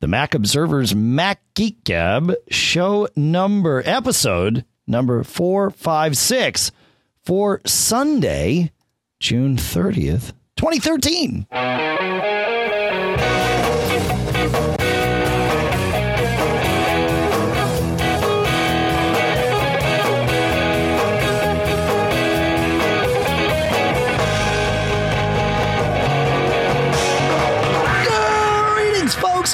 [0.00, 6.70] the Mac Observer's Mac Geek Gab show number, episode number 456
[7.24, 8.72] for Sunday,
[9.20, 11.46] June 30th, 2013.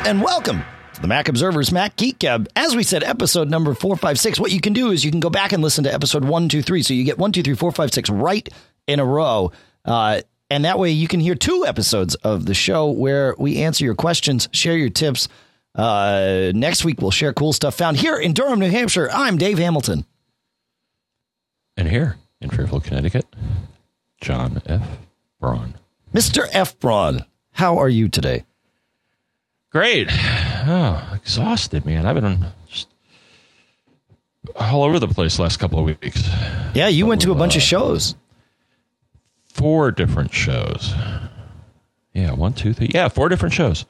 [0.04, 0.62] And welcome
[0.92, 2.46] to the Mac Observer's Mac Geek Gab.
[2.54, 4.38] As we said, episode number 456.
[4.38, 6.82] What you can do is you can go back and listen to episode 123.
[6.82, 8.48] So you get 1, 2, 3, 4, 5, 6 right
[8.86, 9.50] in a row.
[9.84, 13.84] Uh, and that way you can hear two episodes of the show where we answer
[13.84, 15.28] your questions, share your tips.
[15.74, 19.10] Uh, next week, we'll share cool stuff found here in Durham, New Hampshire.
[19.10, 20.04] I'm Dave Hamilton.
[21.76, 23.26] And here in Fairfield, Connecticut,
[24.20, 24.86] John F.
[25.40, 25.74] Braun.
[26.12, 26.46] Mr.
[26.52, 26.78] F.
[26.78, 28.44] Braun, how are you today?
[29.74, 30.08] Great.
[30.66, 32.06] Oh, exhausted, man.
[32.06, 32.88] I've been just
[34.56, 36.26] all over the place last couple of weeks.
[36.72, 38.14] Yeah, you went to a bunch of shows.
[39.44, 40.94] Four different shows.
[42.14, 42.92] Yeah, one, two, three.
[42.94, 43.84] Yeah, four different shows.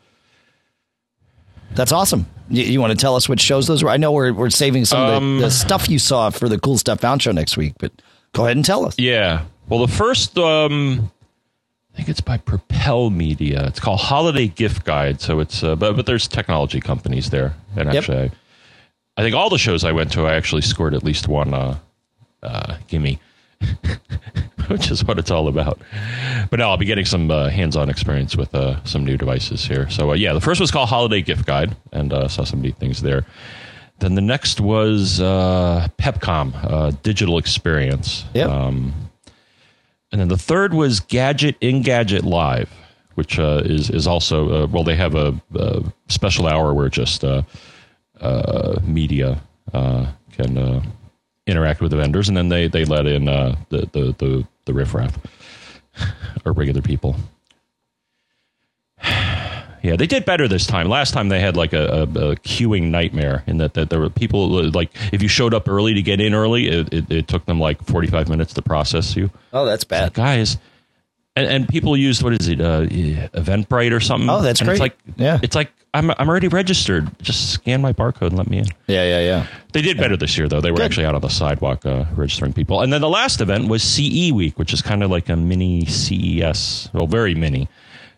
[1.76, 2.26] That's awesome.
[2.50, 3.90] You, you want to tell us which shows those were?
[3.90, 6.58] I know we're, we're saving some of Um, the, the stuff you saw for the
[6.58, 7.92] cool stuff found show next week, but
[8.32, 8.96] go ahead and tell us.
[8.98, 9.44] Yeah.
[9.68, 11.12] Well, the first, um,
[11.94, 13.64] I think it's by Propel Media.
[13.66, 15.20] It's called Holiday Gift Guide.
[15.20, 17.96] So it's, uh, but but there's technology companies there, and Yep.
[17.96, 18.30] actually, I,
[19.16, 21.78] I think all the shows I went to, I actually scored at least one uh,
[22.42, 23.20] uh, gimme,
[24.68, 25.78] which is what it's all about.
[26.50, 29.88] But now I'll be getting some uh, hands-on experience with uh, some new devices here.
[29.88, 32.76] So uh, yeah, the first was called Holiday Gift Guide, and uh, saw some neat
[32.76, 33.24] things there.
[34.00, 38.24] Then the next was uh, Pepcom, uh, Digital Experience.
[38.34, 38.50] Yep.
[38.50, 38.92] Um,
[40.14, 42.70] and then the third was Gadget in Gadget Live,
[43.16, 47.24] which uh, is is also uh, well, they have a, a special hour where just
[47.24, 47.42] uh,
[48.20, 49.42] uh, media
[49.72, 50.80] uh, can uh,
[51.48, 55.18] interact with the vendors, and then they they let in the the the the riffraff
[56.44, 57.16] or regular people.
[59.84, 60.88] Yeah, they did better this time.
[60.88, 64.08] Last time they had like a, a, a queuing nightmare in that, that there were
[64.10, 67.44] people like if you showed up early to get in early, it, it, it took
[67.44, 70.14] them like forty five minutes to process you Oh, that's bad.
[70.14, 70.56] guys
[71.36, 72.82] and, and people used what is it uh
[73.34, 74.74] eventbrite or something Oh, that's And great.
[74.74, 75.38] it's like Yeah.
[75.42, 79.04] it's like I'm, I'm already registered just scan my barcode and let me in Yeah,
[79.04, 79.46] yeah, yeah.
[79.72, 80.86] they did better this year though they were Good.
[80.86, 84.30] actually out on the sidewalk uh, registering people and then the last event was ce
[84.32, 87.68] week which is kind of like a mini ces well very mini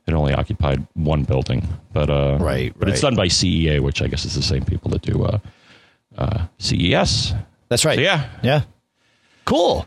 [0.07, 4.07] it only occupied one building but uh Right, but it's done by cea which i
[4.07, 5.39] guess is the same people that do uh
[6.19, 7.35] uh ces
[7.69, 7.97] That's right.
[7.97, 8.63] so yeah Yeah.
[9.45, 9.87] Cool.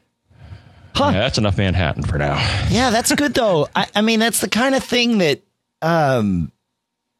[0.95, 1.11] Huh.
[1.13, 2.35] yeah, that's enough Manhattan for now.
[2.69, 3.67] Yeah, that's good though.
[3.75, 5.41] I, I mean, that's the kind of thing that,
[5.81, 6.51] um,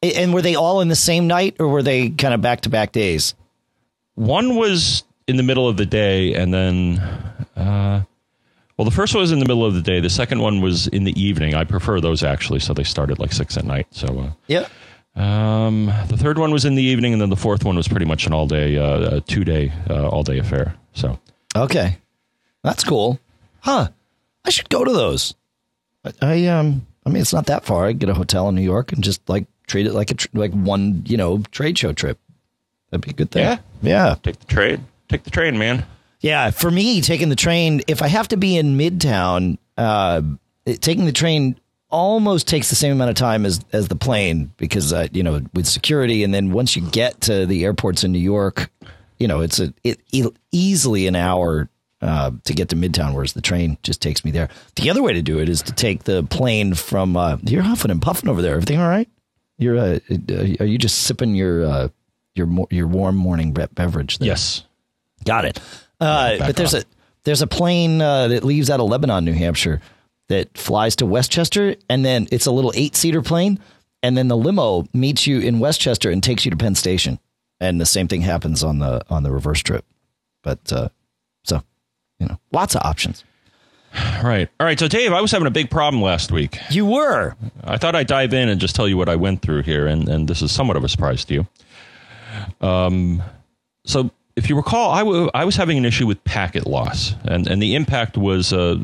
[0.02, 2.68] and were they all in the same night or were they kind of back to
[2.70, 3.34] back days?
[4.14, 6.98] One was in the middle of the day, and then,
[7.56, 8.02] uh,
[8.80, 10.00] well, the first one was in the middle of the day.
[10.00, 11.54] The second one was in the evening.
[11.54, 13.86] I prefer those actually, so they started like six at night.
[13.90, 14.70] So, Yep.
[15.14, 17.88] uh, um, the third one was in the evening, and then the fourth one was
[17.88, 20.76] pretty much an all day, uh, a two day, uh, all day affair.
[20.94, 21.18] So,
[21.54, 21.98] Okay.
[22.64, 23.20] That's cool.
[23.60, 23.88] Huh.
[24.46, 25.34] I should go to those.
[26.04, 27.86] I, I um I mean it's not that far.
[27.86, 30.28] I get a hotel in New York and just like treat it like a tr-
[30.32, 32.18] like one, you know, trade show trip.
[32.90, 33.42] That'd be a good thing.
[33.44, 33.58] Yeah.
[33.82, 34.14] Yeah.
[34.22, 35.84] take the train, take the train, man.
[36.20, 40.20] Yeah, for me, taking the train, if I have to be in Midtown, uh,
[40.66, 41.58] it, taking the train
[41.88, 45.40] almost takes the same amount of time as as the plane because uh, you know
[45.54, 48.70] with security, and then once you get to the airports in New York,
[49.18, 51.68] you know it's a it, e easily an hour
[52.02, 54.48] uh, to get to Midtown, whereas the train just takes me there.
[54.76, 57.16] The other way to do it is to take the plane from.
[57.16, 58.54] Uh, you're huffing and puffing over there.
[58.54, 59.08] Everything all right?
[59.56, 59.98] You're uh,
[60.60, 61.88] are you just sipping your uh,
[62.34, 64.18] your your warm morning beverage?
[64.18, 64.28] There?
[64.28, 64.64] Yes.
[65.24, 65.60] Got it.
[66.00, 66.82] Uh, but there's off.
[66.82, 66.86] a
[67.24, 69.80] there's a plane uh, that leaves out of Lebanon, New Hampshire,
[70.28, 73.58] that flies to Westchester, and then it's a little eight seater plane,
[74.02, 77.18] and then the limo meets you in Westchester and takes you to Penn Station,
[77.60, 79.84] and the same thing happens on the on the reverse trip.
[80.42, 80.88] But uh,
[81.44, 81.62] so
[82.18, 83.24] you know, lots of options.
[84.22, 84.48] Right.
[84.60, 84.78] All right.
[84.78, 86.58] So, Dave, I was having a big problem last week.
[86.70, 89.62] You were I thought I'd dive in and just tell you what I went through
[89.62, 91.46] here, and, and this is somewhat of a surprise to you.
[92.60, 93.22] Um,
[93.84, 97.46] so, if you recall, I, w- I was having an issue with packet loss, and,
[97.46, 98.74] and the impact was uh,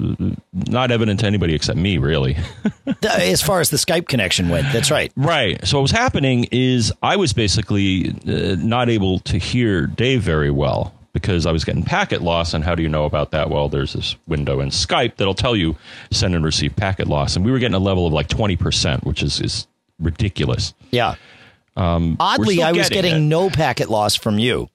[0.52, 2.36] not evident to anybody except me, really.
[3.02, 4.70] as far as the Skype connection went.
[4.70, 5.10] That's right.
[5.16, 5.66] right.
[5.66, 10.50] So, what was happening is I was basically uh, not able to hear Dave very
[10.50, 12.52] well because I was getting packet loss.
[12.52, 13.48] And how do you know about that?
[13.48, 15.74] Well, there's this window in Skype that'll tell you
[16.10, 17.36] send and receive packet loss.
[17.36, 19.66] And we were getting a level of like 20%, which is, is
[19.98, 20.74] ridiculous.
[20.90, 21.14] Yeah.
[21.74, 23.20] Um, Oddly, I was getting it.
[23.20, 24.68] no packet loss from you,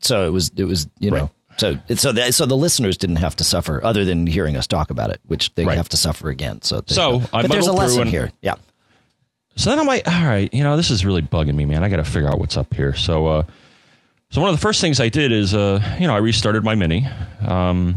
[0.00, 1.30] so it was it was you know Right.
[1.56, 4.90] so so that, so the listeners didn't have to suffer other than hearing us talk
[4.90, 5.76] about it, which they Right.
[5.76, 6.62] have to suffer again.
[6.62, 7.22] So there So.
[7.32, 8.30] I but there's a lesson and- here.
[8.42, 8.54] Yeah.
[9.56, 11.82] So then I'm like, all right, you know, this is really bugging me, man.
[11.82, 12.94] I got to figure out what's up here.
[12.94, 13.42] So, uh,
[14.30, 16.76] so one of the first things I did is, uh, you know, I restarted my
[16.76, 17.08] Mini,
[17.44, 17.96] um,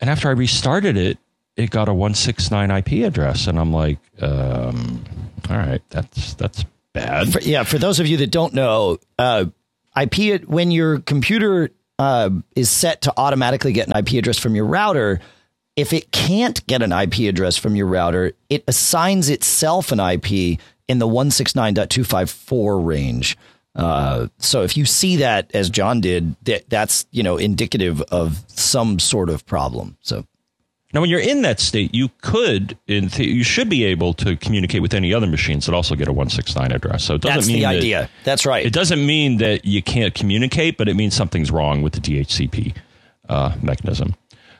[0.00, 1.18] and after I restarted it,
[1.56, 5.04] it got a one six nine IP address, and I'm like, um,
[5.50, 6.64] all right, that's that's
[6.94, 7.30] bad.
[7.32, 9.44] For, yeah, for those of you that don't know, uh,
[10.00, 14.66] IP when your computer uh, is set to automatically get an IP address from your
[14.66, 15.20] router,
[15.76, 20.58] if it can't get an IP address from your router, it assigns itself an IP
[20.88, 23.36] in the 169.254 range.
[23.74, 28.44] Uh, so if you see that as John did, that that's you know indicative of
[28.46, 29.96] some sort of problem.
[30.00, 30.26] So
[30.94, 34.36] Now, when you're in that state, you could, in th- you should be able to
[34.36, 37.02] communicate with any other machines that also get a one six nine address.
[37.02, 38.10] So it doesn't that's mean the that- idea.
[38.22, 38.64] That's right.
[38.64, 42.76] It doesn't mean that you can't communicate, but it means something's wrong with the DHCP
[43.28, 44.14] uh, mechanism.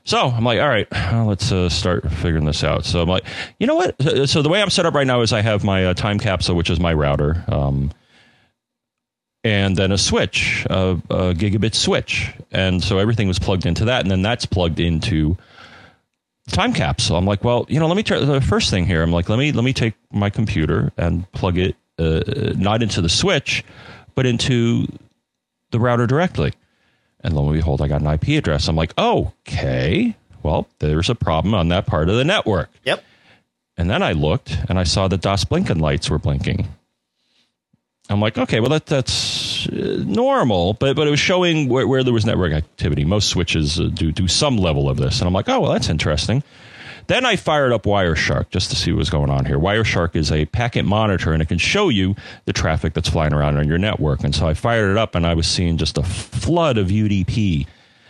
[0.07, 2.85] So I'm like, all right, well, let's uh, start figuring this out.
[2.85, 3.25] So I'm like,
[3.59, 3.99] you know what?
[4.05, 6.19] Uh, So the way I'm set up right now is I have my uh, time
[6.19, 7.91] capsule, which is my router, um,
[9.43, 14.03] and then a switch, a, a gigabit switch, and so everything was plugged into that,
[14.03, 15.37] and then that's plugged into
[16.49, 17.17] time capsule.
[17.17, 19.03] I'm like, well, you know, let me try the first thing here.
[19.03, 23.01] I'm like, let me let me take my computer and plug it uh, not into
[23.01, 23.65] the switch,
[24.15, 24.87] but into
[25.71, 26.53] the router directly.
[27.21, 28.69] And lo and behold, I got an IP address.
[28.69, 32.71] I'm like, okay, well, there's a problem on that part of the network.
[32.85, 33.03] yep.
[33.77, 36.69] And then I looked and I saw the DOS blinking lights were blinking.
[38.11, 42.05] I'm like, okay, well that that's uh, normal, but but it was showing where, where
[42.05, 43.05] there was network activity.
[43.05, 45.89] Most switches uh, do do some level of this, and I'm like, oh well, that's
[45.89, 46.43] interesting.
[47.07, 49.59] Then I fired up Wireshark just to see what was going on here.
[49.59, 52.17] Wireshark is a packet monitor, and it can show you
[52.47, 54.25] the traffic that's flying around on your network.
[54.25, 57.67] And so I fired it up, and I was seeing just a flood of UDP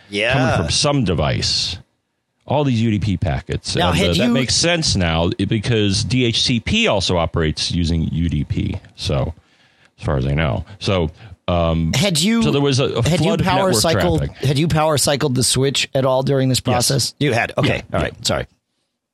[0.09, 0.31] Yeah.
[0.31, 1.77] coming from some device.
[2.47, 3.75] All these UDP packets.
[3.75, 8.79] Now, and, uh, that you- makes sense now because DHCP also operates using UDP.
[8.95, 9.33] So,
[9.99, 11.09] as far as I know, so
[11.47, 14.37] um, Had you So there was a- a had you power cycled traffic.
[14.37, 17.13] had you power cycled the switch at all during this process?
[17.19, 17.53] You had.
[17.57, 17.83] Okay.
[17.89, 18.25] Yeah, all right.
[18.25, 18.47] Sorry.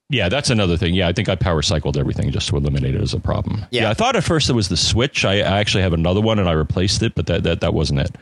[0.10, 0.94] yeah, that's another thing.
[0.94, 3.66] Yeah, I think I power cycled everything just to eliminate it as a problem.
[3.70, 3.90] Yeah.
[3.90, 5.26] I thought at first it was the switch.
[5.26, 8.00] I, I actually have another one and I replaced it, but that that, that wasn't
[8.00, 8.16] it.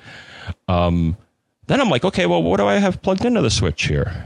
[0.68, 1.16] Um,
[1.68, 4.26] then I'm like, okay, well, what do I have plugged into the switch here?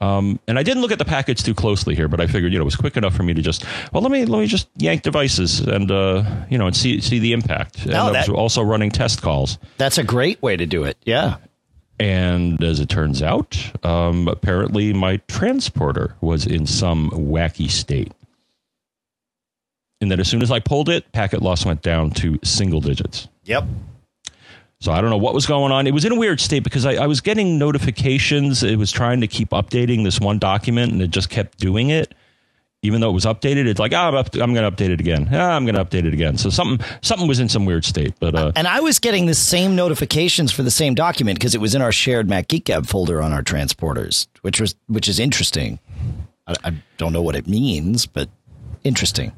[0.00, 2.58] Um, and I didn't look at the packets too closely here, but I figured you
[2.58, 4.68] know it was quick enough for me to just well let me let me just
[4.76, 7.86] yank devices and uh, you know and see see the impact.
[7.86, 9.58] And I that- was also running test calls.
[9.78, 10.96] That's a great way to do it.
[11.04, 11.36] Yeah.
[11.98, 18.12] And as it turns out, um, apparently my transporter was in some wacky state.
[20.02, 23.28] And that as soon as I pulled it, packet loss went down to single digits.
[23.44, 23.64] Yep.
[24.86, 25.88] So I don't know what was going on.
[25.88, 28.62] It was in a weird state because I, I was getting notifications.
[28.62, 32.14] It was trying to keep updating this one document and it just kept doing it.
[32.82, 35.00] Even though it was updated, it's like, oh, I'm, up, I'm going to update it
[35.00, 35.28] again.
[35.32, 36.38] Ah, I'm going to update it again.
[36.38, 38.14] So something something was in some weird state.
[38.20, 41.60] But uh, And I was getting the same notifications for the same document because it
[41.60, 45.18] was in our shared Mac Geek Gab folder on our transporters, which was which is
[45.18, 45.80] interesting.
[46.46, 48.28] I, I don't know what it means, but
[48.84, 49.32] interesting.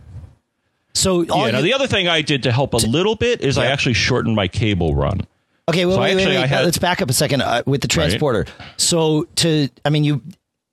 [0.92, 3.40] So all yeah, now you- the other thing I did to help a little bit
[3.40, 5.22] is I actually shortened my cable run.
[5.68, 6.42] Okay, well, So wait, wait, actually, wait.
[6.42, 8.46] I had- let's back up a second uh, with the transporter.
[8.76, 10.22] So to, I mean, you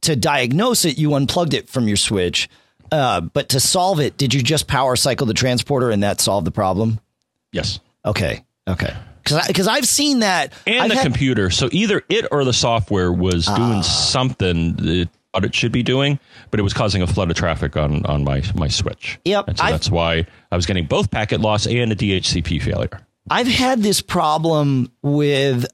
[0.01, 2.47] to diagnose it, you unplugged it from your switch,
[2.91, 6.45] uh, but to solve it, did you just power cycle the transporter and that solved
[6.47, 6.99] the problem?
[7.51, 7.79] Yes.
[8.05, 8.93] Okay, okay.
[9.23, 11.49] Because I've seen that And I've the had- computer.
[11.49, 13.55] So either it or the software was Ah.
[13.57, 15.09] doing something that
[15.43, 16.19] it should be doing,
[16.51, 19.17] but it was causing a flood of traffic on, on my, my switch.
[19.25, 22.61] Yep, And so I've- that's why I was getting both packet loss and a DHCP
[22.61, 23.01] failure.
[23.29, 25.65] I've had this problem with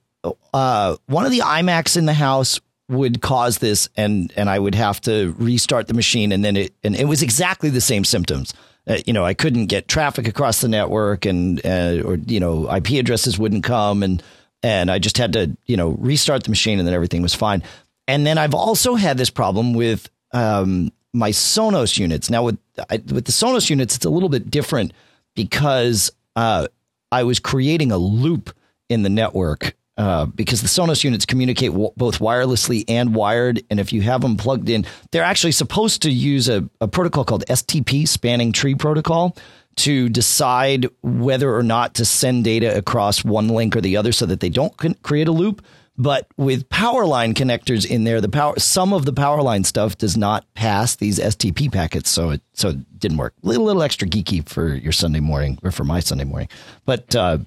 [0.53, 4.75] uh, one of the iMacs in the house would cause this, and and I would
[4.75, 8.53] have to restart the machine, and then it and it was exactly the same symptoms.
[8.88, 12.74] Uh, you know, I couldn't get traffic across the network, and uh, or you know,
[12.74, 14.24] IP addresses wouldn't come, and
[14.63, 17.63] and I just had to you know restart the machine, and then everything was fine.
[18.08, 22.29] And then I've also had this problem with um, my Sonos units.
[22.29, 24.93] Now with I, with the Sonos units, it's a little bit different
[25.36, 26.67] because uh,
[27.12, 28.56] I was creating a loop
[28.89, 33.62] in the network uh, because the Sonos units communicate w- both wirelessly and wired.
[33.70, 37.25] And if you have them plugged in, they're actually supposed to use a, a protocol
[37.25, 39.36] called STP, Spanning Tree Protocol,
[39.77, 44.25] to decide whether or not to send data across one link or the other so
[44.25, 45.63] that they don't create a loop.
[46.01, 50.00] But with power line connectors in there, the power some of the power line stuff
[50.00, 53.36] does not pass these STP packets, so it so it didn't work.
[53.43, 56.50] A little, little extra geeky for your Sunday morning or for my Sunday morning,
[56.86, 57.38] but uh,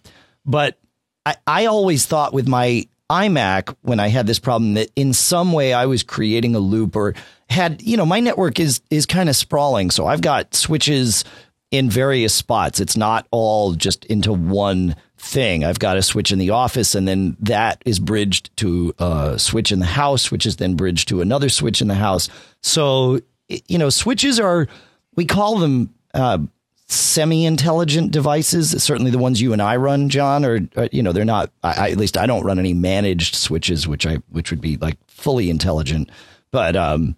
[0.46, 0.78] but
[1.26, 5.52] I, I always thought with my iMac when I had this problem that in some
[5.52, 7.14] way I was creating a loop or
[7.50, 11.24] had you know my network is is kind of sprawling, so I've got switches
[11.72, 12.78] in various spots.
[12.78, 14.94] It's not all just into one
[15.24, 15.64] thing.
[15.64, 19.72] I've got a switch in the office, and then that is bridged to a switch
[19.72, 22.28] in the house, which is then bridged to another switch in the house.
[22.62, 24.68] So, you know, switches are,
[25.16, 26.38] we call them uh,
[26.86, 28.70] semi intelligent devices.
[28.82, 30.60] Certainly the ones you and I run, John, or,
[30.92, 34.16] you know, they're not, I, at least I don't run any managed switches, which I,
[34.28, 36.10] which would be like fully intelligent.
[36.50, 37.16] But, um,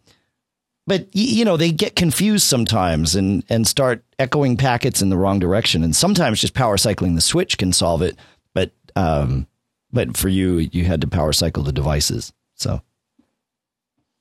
[0.87, 5.39] but you know they get confused sometimes and and start echoing packets in the wrong
[5.39, 5.83] direction.
[5.83, 8.17] And sometimes just power cycling the switch can solve it.
[8.55, 9.47] But um
[9.93, 12.33] but for you you had to power cycle the devices.
[12.55, 12.83] So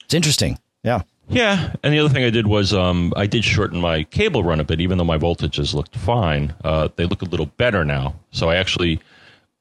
[0.04, 0.60] it's interesting.
[0.84, 1.04] Yeah.
[1.28, 1.74] Yeah.
[1.84, 4.64] And the other thing i did was um i did shorten my cable run a
[4.64, 6.54] bit even though my voltages looked fine.
[6.64, 8.16] Uh they look a little better now.
[8.32, 9.00] So i actually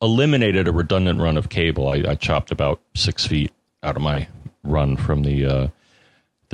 [0.02, 1.88] eliminated a redundant run of cable.
[1.88, 4.26] I, I chopped about six feet out of my
[4.62, 5.68] run from the uh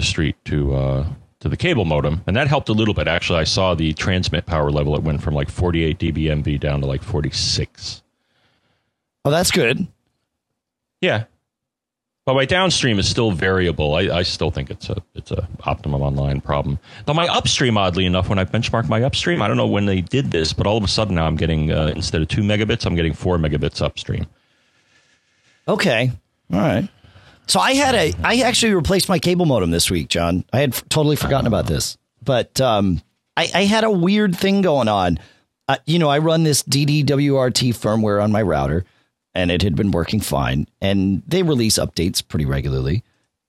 [0.00, 1.06] the street to uh,
[1.40, 3.06] to the cable modem, and that helped a little bit.
[3.06, 6.86] Actually, I saw the transmit power level; it went from like 48 dBmv down to
[6.86, 8.02] like 46.
[9.24, 9.86] Oh, that's good.
[11.00, 11.24] Yeah,
[12.26, 13.94] but my downstream is still variable.
[13.94, 16.78] I, I still think it's a it's a optimum online problem.
[17.06, 20.00] Though my upstream, oddly enough, when I benchmark my upstream, I don't know when they
[20.00, 22.86] did this, but all of a sudden now I'm getting uh, instead of two megabits,
[22.86, 24.26] I'm getting four megabits upstream.
[25.66, 26.12] Okay,
[26.52, 26.88] all right.
[27.50, 30.44] So I had a, I actually replaced my cable modem this week, John.
[30.52, 33.02] I had f- totally forgotten about this, but um,
[33.36, 35.18] I, I, had a weird thing going on.
[35.66, 38.84] Uh, you know, I run this DDWRT firmware on my router,
[39.34, 40.68] and it had been working fine.
[40.80, 43.02] And they release updates pretty regularly,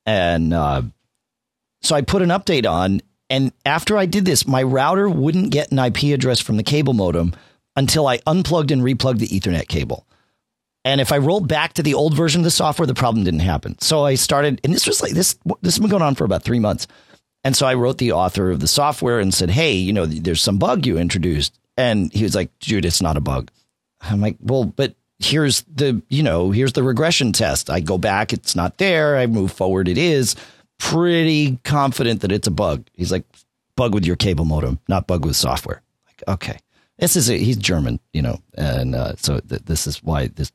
[0.08, 0.82] and uh,
[1.84, 3.02] so I put an update on.
[3.30, 6.94] And after I did this, my router wouldn't get an IP address from the cable
[6.94, 7.36] modem
[7.76, 10.08] until I unplugged and replugged the Ethernet cable.
[10.84, 13.42] And if I rolled back to the old version of the software, the problem didn't
[13.42, 13.78] happen.
[13.80, 15.36] So I started, and this was like this.
[15.62, 16.88] This has been going on for about three months.
[17.44, 20.42] And so I wrote the author of the software and said, "Hey, you know, there's
[20.42, 23.52] some bug you introduced." And he was like, "Dude, it's not a bug."
[24.02, 27.70] I'm like, "Well, but here's the, you know, here's the regression test.
[27.70, 29.18] I go back, it's not there.
[29.18, 30.36] I move forward, it is.
[30.80, 33.26] Pretty confident that it's a bug." He's like,
[33.76, 36.60] "Bug with your cable modem, not bug with software." Like, okay,
[36.98, 40.52] this is a, he's German, you know, and uh, so th- this is why this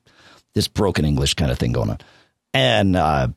[0.56, 1.98] this broken English kind of thing going on.
[2.54, 3.28] And uh,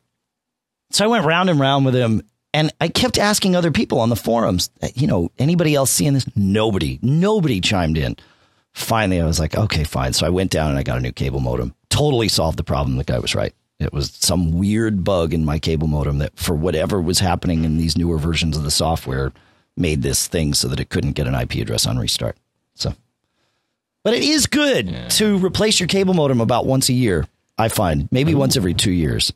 [0.90, 2.22] so I went round and round with him,
[2.54, 6.26] and I kept asking other people on the forums, you know, anybody else seeing this?
[6.34, 8.16] Nobody, nobody chimed in.
[8.72, 10.14] Finally, I was like, okay, fine.
[10.14, 11.74] So I went down and I got a new cable modem.
[11.90, 12.96] Totally solved the problem.
[12.96, 13.54] The guy was right.
[13.78, 17.76] It was some weird bug in my cable modem that, for whatever was happening in
[17.76, 19.32] these newer versions of the software,
[19.76, 22.36] made this thing so that it couldn't get an IP address on restart.
[24.02, 25.08] But it is good yeah.
[25.08, 27.26] to replace your cable modem about once a year,
[27.58, 28.38] I find, maybe Ooh.
[28.38, 29.32] once every two years,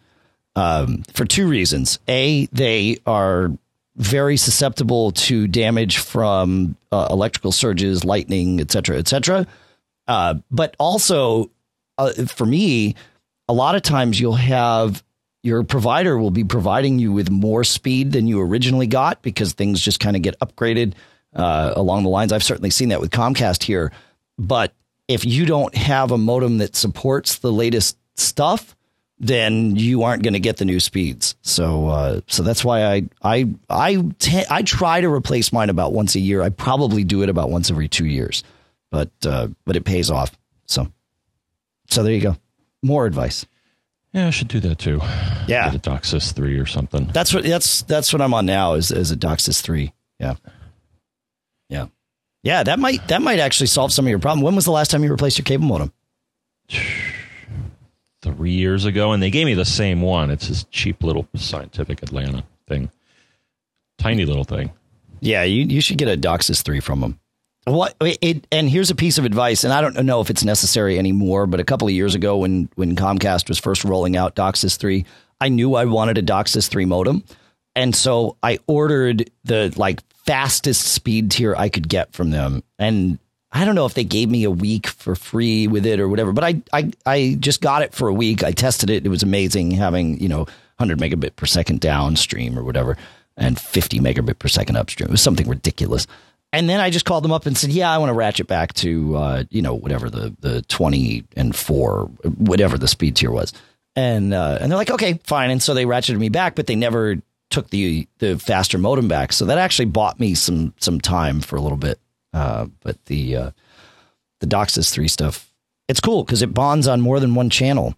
[0.56, 1.99] um, for two reasons.
[2.09, 3.50] A, they are
[3.97, 9.47] very susceptible to damage from uh, electrical surges, lightning, et cetera, et cetera.
[10.09, 11.50] Uh, but also,
[11.99, 12.94] uh, for me,
[13.49, 15.02] a lot of times you'll have
[15.42, 19.78] your provider will be providing you with more speed than you originally got because things
[19.78, 20.94] just kind of get upgraded
[21.35, 22.33] uh, along the lines.
[22.33, 23.92] I've certainly seen that with Comcast here
[24.38, 24.74] but
[25.08, 28.74] if you don't have a modem that supports the latest stuff,
[29.18, 31.36] then you aren't going to get the new speeds.
[31.42, 35.92] So, uh, so that's why I I I te- I try to replace mine about
[35.92, 36.42] once a year.
[36.42, 38.42] I probably do it about once every two years,
[38.90, 40.36] but uh, but it pays off.
[40.66, 40.88] So,
[41.88, 42.36] so there you go.
[42.82, 43.46] More advice.
[44.12, 45.00] Yeah, I should do that too.
[45.48, 47.06] Yeah, Get a DOCSIS three or something.
[47.12, 48.74] That's what that's that's what I'm on now.
[48.74, 49.92] Is is a DOCSIS three.
[50.18, 50.34] Yeah.
[51.68, 51.86] Yeah.
[52.44, 54.42] Yeah, that might that might actually solve some of your problem.
[54.42, 55.92] When was the last time you replaced your cable modem?
[58.22, 60.30] Three years ago, and they gave me the same one.
[60.30, 62.90] It's this cheap little Scientific Atlanta thing,
[63.98, 64.70] tiny little thing.
[65.20, 67.18] Yeah, you you should get a DOCSIS three from them.
[67.66, 70.98] What it and here's a piece of advice, and I don't know if it's necessary
[70.98, 74.76] anymore, but a couple of years ago when when Comcast was first rolling out DOCSIS
[74.76, 75.06] three,
[75.40, 77.24] I knew I wanted a DOCSIS three modem,
[77.76, 82.62] and so I ordered the like fastest speed tier I could get from them.
[82.78, 83.18] And
[83.52, 86.32] I don't know if they gave me a week for free with it or whatever,
[86.32, 88.42] but I, I, I just got it for a week.
[88.42, 89.04] I tested it.
[89.06, 90.44] It was amazing having, you know,
[90.78, 92.96] 100 megabit per second downstream or whatever
[93.36, 95.08] and 50 megabit per second upstream.
[95.08, 96.06] It was something ridiculous.
[96.52, 98.74] And then I just called them up and said, "Yeah, I want to ratchet back
[98.74, 102.04] to uh, you know whatever the the 20 and 4
[102.38, 103.52] whatever the speed tier was."
[103.96, 105.50] and uh, and they're like, okay, fine.
[105.50, 107.16] And so they ratcheted me back, but they never
[107.54, 109.32] took the the faster modem back.
[109.32, 112.00] So that actually bought me some some time for a little bit.
[112.32, 113.50] Uh, but the uh,
[114.40, 115.52] the DOCSIS three stuff,
[115.88, 117.94] it's cool because it bonds on more than one channel.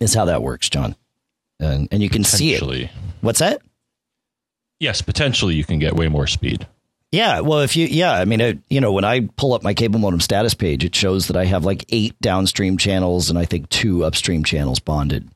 [0.00, 0.96] Is how that works, John.
[1.60, 2.90] And and you can see it.
[3.20, 3.62] What's that?
[4.80, 6.66] Yes, potentially you can get way more speed.
[7.12, 9.72] Yeah, well, if you, yeah, I mean, it, you know, when I pull up my
[9.72, 13.44] cable modem status page, it shows that I have like eight downstream channels and I
[13.46, 15.30] think two upstream channels bonded.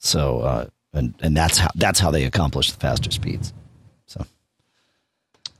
[0.00, 3.52] So, uh, and and that's how that's how they accomplish the faster speeds.
[4.06, 4.24] So,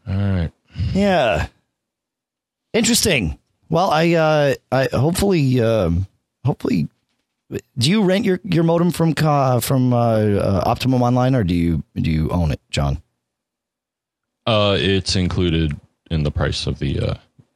[0.08, 0.50] all right,
[0.92, 1.48] yeah,
[2.72, 3.38] interesting.
[3.68, 6.06] Well, I, uh, I hopefully, um,
[6.44, 6.88] hopefully,
[7.78, 11.54] do you rent your your modem from uh, from uh, uh, Optimum Online or do
[11.54, 13.02] you do you own it, John?
[14.46, 15.78] Uh, it's included
[16.10, 17.14] in the price of the uh,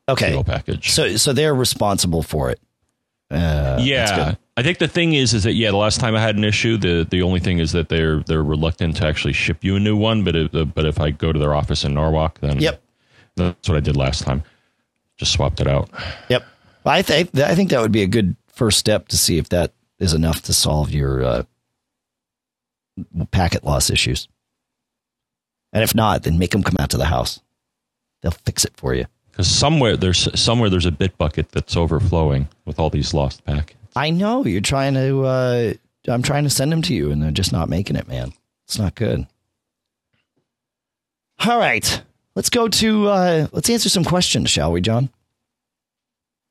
[0.08, 0.90] okay package.
[0.90, 2.60] So so they're responsible for it.
[3.30, 6.36] Uh, yeah, I think the thing is, is that yeah, the last time I had
[6.36, 9.76] an issue, the the only thing is that they're they're reluctant to actually ship you
[9.76, 10.24] a new one.
[10.24, 12.82] But if, uh, but if I go to their office in Norwalk, then yep,
[13.36, 14.42] that's what I did last time.
[15.18, 15.90] Just swapped it out.
[16.30, 16.44] Yep,
[16.86, 19.72] I think I think that would be a good first step to see if that
[19.98, 21.42] is enough to solve your uh,
[23.30, 24.26] packet loss issues.
[25.72, 27.40] And if not, then make them come out to the house.
[28.22, 29.04] They'll fix it for you.
[29.38, 33.78] Because somewhere there's somewhere there's a bit bucket that's overflowing with all these lost packets.
[33.94, 35.24] I know you're trying to.
[35.24, 35.74] Uh,
[36.08, 38.32] I'm trying to send them to you, and they're just not making it, man.
[38.66, 39.28] It's not good.
[41.46, 42.02] All right,
[42.34, 43.06] let's go to.
[43.06, 45.08] Uh, let's answer some questions, shall we, John?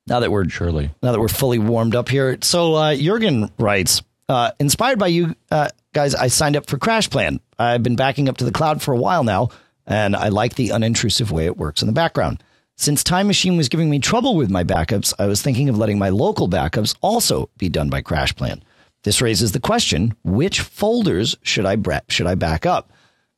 [0.08, 2.38] Now that we're surely now that we're fully warmed up here.
[2.41, 7.10] So uh, Jurgen writes, uh, inspired by you uh, guys, I signed up for Crash
[7.10, 7.41] Plan.
[7.60, 9.50] I've been backing up to the cloud for a while now,
[9.86, 12.41] and I like the unintrusive way it works in the background.
[12.79, 15.98] Since Time Machine was giving me trouble with my backups, I was thinking of letting
[15.98, 18.62] my local backups also be done by CrashPlan.
[19.01, 22.91] This raises the question: Which folders should I should I back up?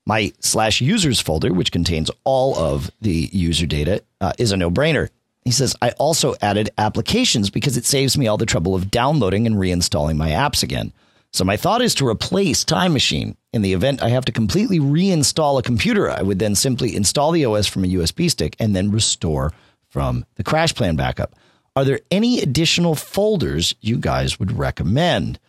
[0.06, 4.70] My slash users folder, which contains all of the user data, uh, is a no
[4.70, 5.08] brainer.
[5.46, 9.48] He says, I also added applications because it saves me all the trouble of downloading
[9.48, 10.92] and reinstalling my apps again.
[11.32, 13.38] So my thought is to replace Time Machine.
[13.52, 17.32] In the event I have to completely reinstall a computer, I would then simply install
[17.32, 19.54] the OS from a USB stick and then restore
[19.88, 21.36] from the crash plan backup.
[21.76, 25.40] Are there any additional folders you guys would recommend?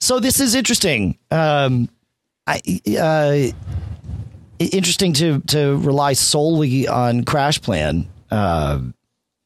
[0.00, 1.18] So this is interesting.
[1.30, 1.90] Um,
[2.46, 2.60] I,
[2.98, 3.52] uh,
[4.58, 8.08] interesting to to rely solely on crash plan.
[8.30, 8.80] Uh,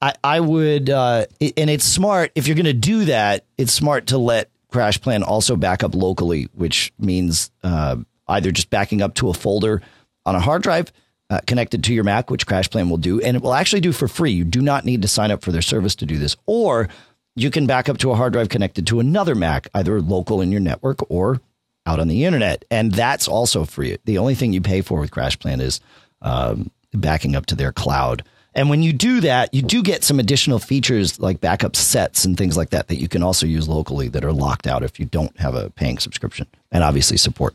[0.00, 3.46] I, I would, uh, and it's smart if you're going to do that.
[3.56, 7.94] It's smart to let Crash Plan also back up locally, which means uh,
[8.26, 9.80] either just backing up to a folder
[10.26, 10.92] on a hard drive
[11.30, 13.92] uh, connected to your Mac, which Crash Plan will do, and it will actually do
[13.92, 14.32] for free.
[14.32, 16.88] You do not need to sign up for their service to do this, or
[17.36, 20.50] you can back up to a hard drive connected to another Mac, either local in
[20.50, 21.40] your network or
[21.86, 23.96] out on the internet, and that's also free.
[24.06, 25.80] The only thing you pay for with Crash Plan is
[26.20, 28.24] um, backing up to their cloud.
[28.54, 32.38] And when you do that, you do get some additional features like backup sets and
[32.38, 35.06] things like that that you can also use locally that are locked out if you
[35.06, 37.54] don't have a paying subscription and obviously support.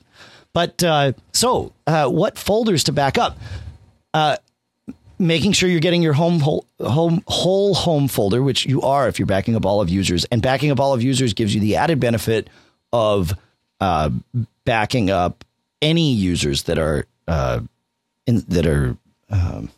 [0.54, 3.38] But uh, so, uh, what folders to back up?
[4.14, 4.38] Uh,
[5.20, 9.20] making sure you're getting your home whole, home whole home folder, which you are if
[9.20, 11.76] you're backing up all of users, and backing up all of users gives you the
[11.76, 12.50] added benefit
[12.92, 13.34] of
[13.80, 14.10] uh,
[14.66, 15.46] backing up
[15.82, 17.60] any users that are uh,
[18.26, 18.98] in, that are
[19.30, 19.70] um,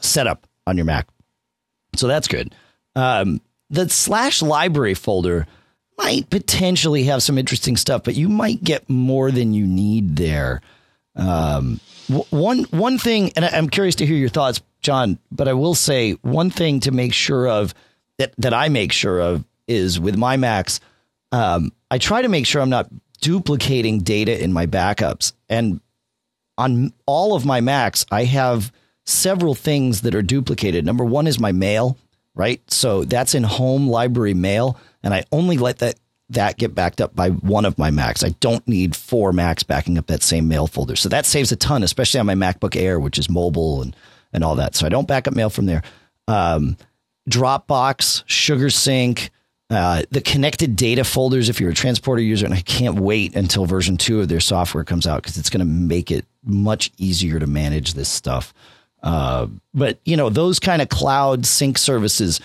[0.00, 1.08] set up on your Mac.
[1.94, 2.54] So that's good.
[2.94, 5.46] Um, the slash library folder
[5.98, 10.60] might potentially have some interesting stuff, but you might get more than you need there.
[11.14, 11.80] Um,
[12.30, 15.18] one one thing, and I'm curious to hear your thoughts, John.
[15.32, 17.74] But I will say one thing to make sure of
[18.18, 20.80] that that I make sure of is with my Macs.
[21.32, 22.88] Um, I try to make sure I'm not
[23.20, 25.80] duplicating data in my backups, and
[26.58, 28.70] on all of my Macs, I have
[29.06, 30.84] several things that are duplicated.
[30.84, 31.96] Number one is my mail,
[32.34, 32.60] right?
[32.70, 35.96] So that's in home library mail, and I only let that
[36.30, 38.24] that get backed up by one of my Macs.
[38.24, 40.96] I don't need four Macs backing up that same mail folder.
[40.96, 43.94] So that saves a ton, especially on my MacBook Air, which is mobile and
[44.32, 44.74] and all that.
[44.74, 45.82] So I don't back up mail from there.
[46.28, 46.76] Um,
[47.30, 49.30] Dropbox, SugarSync,
[49.70, 53.66] uh, the connected data folders if you're a transporter user, and I can't wait until
[53.66, 57.38] version two of their software comes out because it's going to make it much easier
[57.38, 58.52] to manage this stuff.
[59.02, 62.40] Uh, but you know those kind of cloud sync services.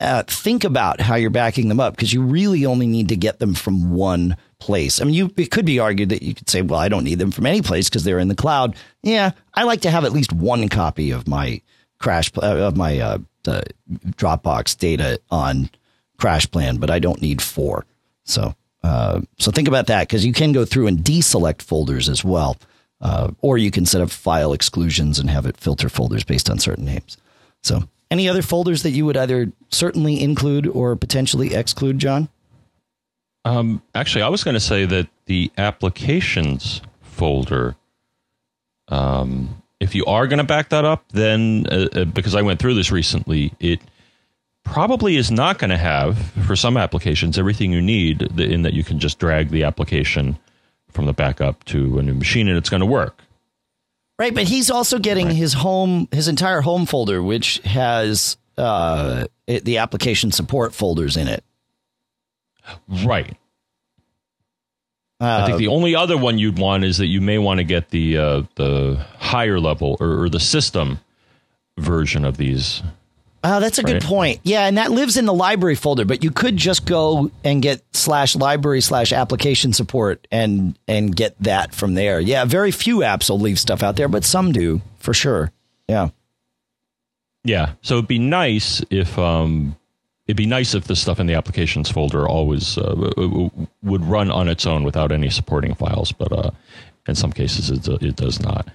[0.00, 3.38] Uh, think about how you're backing them up because you really only need to get
[3.38, 5.00] them from one place.
[5.00, 7.20] I mean, you it could be argued that you could say, "Well, I don't need
[7.20, 10.12] them from any place because they're in the cloud." Yeah, I like to have at
[10.12, 11.60] least one copy of my
[11.98, 15.70] crash uh, of my uh, Dropbox data on
[16.18, 17.86] Crash Plan, but I don't need four.
[18.24, 22.24] So uh, so think about that because you can go through and deselect folders as
[22.24, 22.56] well,
[23.02, 26.58] uh, or you can set up file exclusions and have it filter folders based on
[26.58, 27.18] certain names.
[27.62, 32.28] So, any other folders that you would either certainly include or potentially exclude, John?
[33.44, 37.74] Um, actually, I was going to say that the applications folder,
[38.88, 42.60] um, if you are going to back that up, then uh, uh, because I went
[42.60, 43.80] through this recently, it
[44.62, 48.84] probably is not going to have for some applications everything you need in that you
[48.84, 50.38] can just drag the application
[50.92, 53.18] from the backup to a new machine and it's going to work.
[54.18, 55.36] Right, but he's also getting right.
[55.36, 61.28] his home, his entire home folder, which has uh, it, the application support folders in
[61.28, 61.42] it.
[62.88, 63.36] Right.
[65.20, 67.64] Uh, I think the only other one you'd want is that you may want to
[67.64, 70.98] get the uh, the higher level or, or, the system
[71.78, 72.82] version of these.
[73.44, 73.94] Oh, that's a right?
[73.94, 74.40] good point.
[74.44, 77.82] Yeah, and that lives in the library folder, but you could just go and get
[77.92, 82.20] slash library slash application support and and get that from there.
[82.20, 85.50] Yeah, very few apps will leave stuff out there, but some do for sure.
[85.88, 86.10] Yeah.
[87.44, 87.72] Yeah.
[87.82, 89.76] So it'd be nice if um
[90.26, 93.10] it'd be nice if the stuff in the applications folder always uh,
[93.82, 96.50] would run on its own without any supporting files, but uh,
[97.08, 98.68] in some cases it, it does not.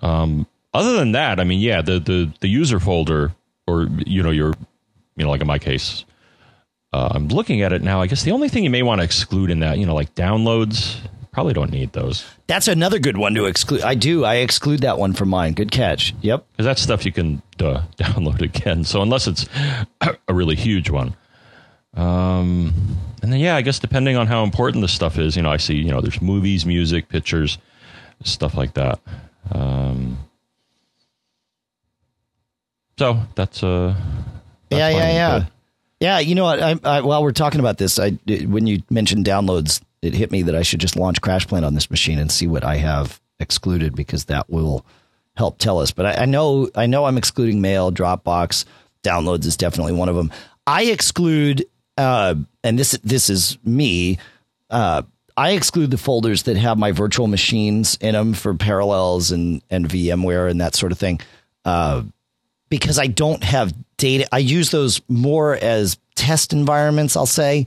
[0.00, 3.32] Um, other than that, I mean, yeah, the, the, the user folder,
[3.66, 4.54] or you know, your,
[5.16, 6.04] you know, like in my case,
[6.92, 8.00] uh, I'm looking at it now.
[8.00, 10.14] I guess the only thing you may want to exclude in that, you know, like
[10.14, 10.98] downloads,
[11.36, 12.24] Probably don't need those.
[12.46, 13.82] That's another good one to exclude.
[13.82, 14.24] I do.
[14.24, 15.52] I exclude that one from mine.
[15.52, 16.14] Good catch.
[16.22, 16.46] Yep.
[16.50, 18.84] Because that's stuff you can uh, download again.
[18.84, 19.46] So unless it's
[20.00, 21.14] a really huge one.
[21.92, 22.72] Um,
[23.20, 25.58] and then, yeah, I guess depending on how important this stuff is, you know, I
[25.58, 27.58] see, you know, there's movies, music, pictures,
[28.24, 28.98] stuff like that.
[29.52, 30.16] Um,
[32.98, 33.94] so that's, uh,
[34.68, 35.46] that's yeah, yeah, yeah.
[35.98, 36.62] Yeah, you know what?
[36.62, 38.10] I, I, while we're talking about this, I
[38.44, 41.90] when you mentioned downloads, it hit me that I should just launch CrashPlan on this
[41.90, 44.84] machine and see what I have excluded because that will
[45.36, 45.92] help tell us.
[45.92, 48.66] But I, I know I know I'm excluding mail, Dropbox,
[49.02, 50.30] downloads is definitely one of them.
[50.66, 51.64] I exclude,
[51.96, 54.18] uh, and this this is me.
[54.68, 55.02] Uh,
[55.36, 59.88] I exclude the folders that have my virtual machines in them for Parallels and and
[59.88, 61.20] VMware and that sort of thing,
[61.64, 62.02] uh,
[62.68, 64.26] because I don't have data.
[64.32, 67.16] I use those more as test environments.
[67.16, 67.66] I'll say,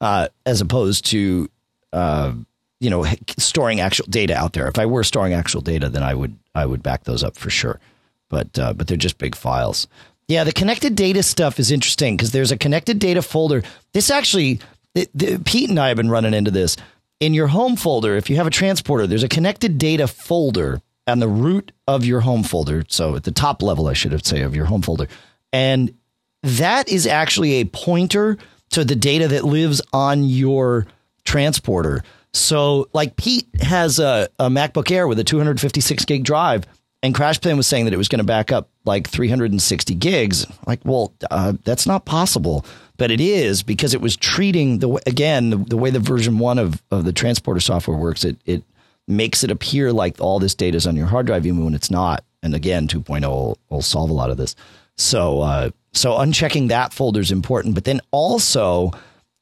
[0.00, 1.48] uh, as opposed to
[1.92, 2.32] uh,
[2.80, 3.04] you know,
[3.38, 4.68] storing actual data out there.
[4.68, 7.50] If I were storing actual data, then I would I would back those up for
[7.50, 7.80] sure.
[8.28, 9.86] But uh, but they're just big files.
[10.28, 13.62] Yeah, the connected data stuff is interesting because there's a connected data folder.
[13.94, 14.60] This actually,
[14.92, 16.76] the, Pete and I have been running into this
[17.18, 18.14] in your home folder.
[18.14, 22.20] If you have a transporter, there's a connected data folder on the root of your
[22.20, 22.84] home folder.
[22.88, 25.08] So at the top level, I should have say of your home folder,
[25.52, 25.94] and
[26.42, 28.38] that is actually a pointer
[28.70, 30.86] to the data that lives on your
[31.24, 32.02] transporter.
[32.32, 36.64] So, like Pete has a, a MacBook Air with a 256 gig drive,
[37.02, 40.46] and CrashPlan was saying that it was going to back up like 360 gigs.
[40.66, 42.66] Like, well, uh, that's not possible,
[42.96, 46.58] but it is because it was treating the again the, the, way the version one
[46.58, 48.24] of, of the transporter software works.
[48.24, 48.62] It it
[49.08, 51.90] makes it appear like all this data is on your hard drive, even when it's
[51.90, 52.24] not.
[52.42, 54.54] And again, 2.0 will, will solve a lot of this.
[54.96, 58.92] So, uh, so unchecking that folder is important, but then also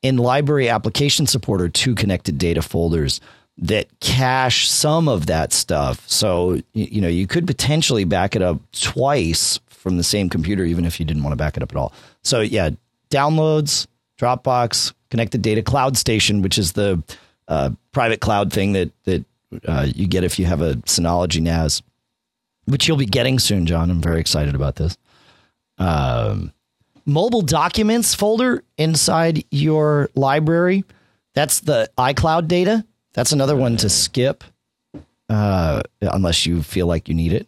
[0.03, 3.21] in library application support are two connected data folders
[3.59, 6.09] that cache some of that stuff.
[6.09, 10.85] So, you know, you could potentially back it up twice from the same computer, even
[10.85, 11.93] if you didn't want to back it up at all.
[12.23, 12.71] So, yeah,
[13.11, 13.87] downloads,
[14.19, 17.03] Dropbox, connected data, Cloud Station, which is the
[17.49, 19.25] uh, private cloud thing that that
[19.67, 21.83] uh, you get if you have a Synology NAS,
[22.67, 23.91] which you'll be getting soon, John.
[23.91, 24.97] I'm very excited about this.
[25.79, 26.53] Um,
[27.05, 30.85] mobile documents folder inside your library.
[31.35, 32.85] That's the iCloud data.
[33.13, 34.45] That's another one to skip
[35.29, 37.47] uh, unless you feel like you need it.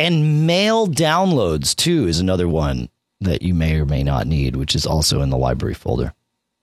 [0.00, 2.88] And mail downloads, too, is another one
[3.20, 6.12] that you may or may not need, which is also in the library folder.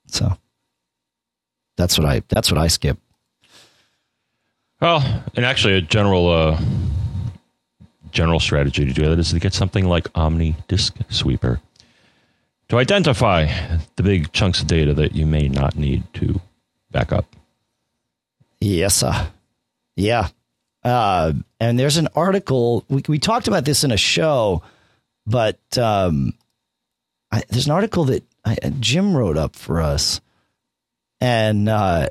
[0.08, 0.38] So
[1.78, 3.00] that's what I that's what I skip.
[4.82, 6.60] Well, and actually, a general uh,
[8.12, 11.62] general strategy to do that is to get something like Omni Disk Sweeper
[12.72, 13.48] to identify
[13.98, 16.40] the big chunks of data that you may not need to
[16.90, 17.36] back up.
[18.62, 19.28] Yes, sir.
[19.98, 20.30] Yeah.
[20.82, 24.64] Uh, and there's an article, we, we talked about this in a show,
[25.28, 26.34] but um,
[27.30, 30.22] I, there's an article that I, Jim wrote up for us.
[31.20, 32.08] And uh,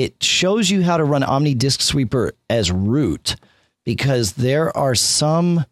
[0.00, 3.36] it shows you how to run Omni Disk Sweeper as root
[3.84, 5.66] because there are some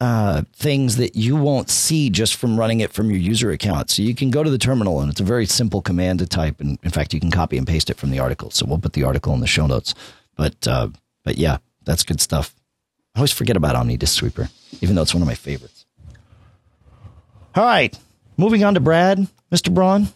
[0.00, 3.90] uh, things that you won't see just from running it from your user account.
[3.90, 6.60] So you can go to the terminal and it's a very simple command to type.
[6.60, 8.50] And in fact, you can copy and paste it from the article.
[8.50, 9.94] So we'll put the article in the show notes.
[10.34, 10.88] But uh,
[11.22, 12.54] but yeah, that's good stuff.
[13.14, 14.48] I always forget about Omni Disk Sweeper,
[14.80, 15.84] even though it's one of my favorites.
[17.54, 17.98] All right,
[18.36, 19.72] moving on to Brad, Mr.
[19.72, 20.08] Braun.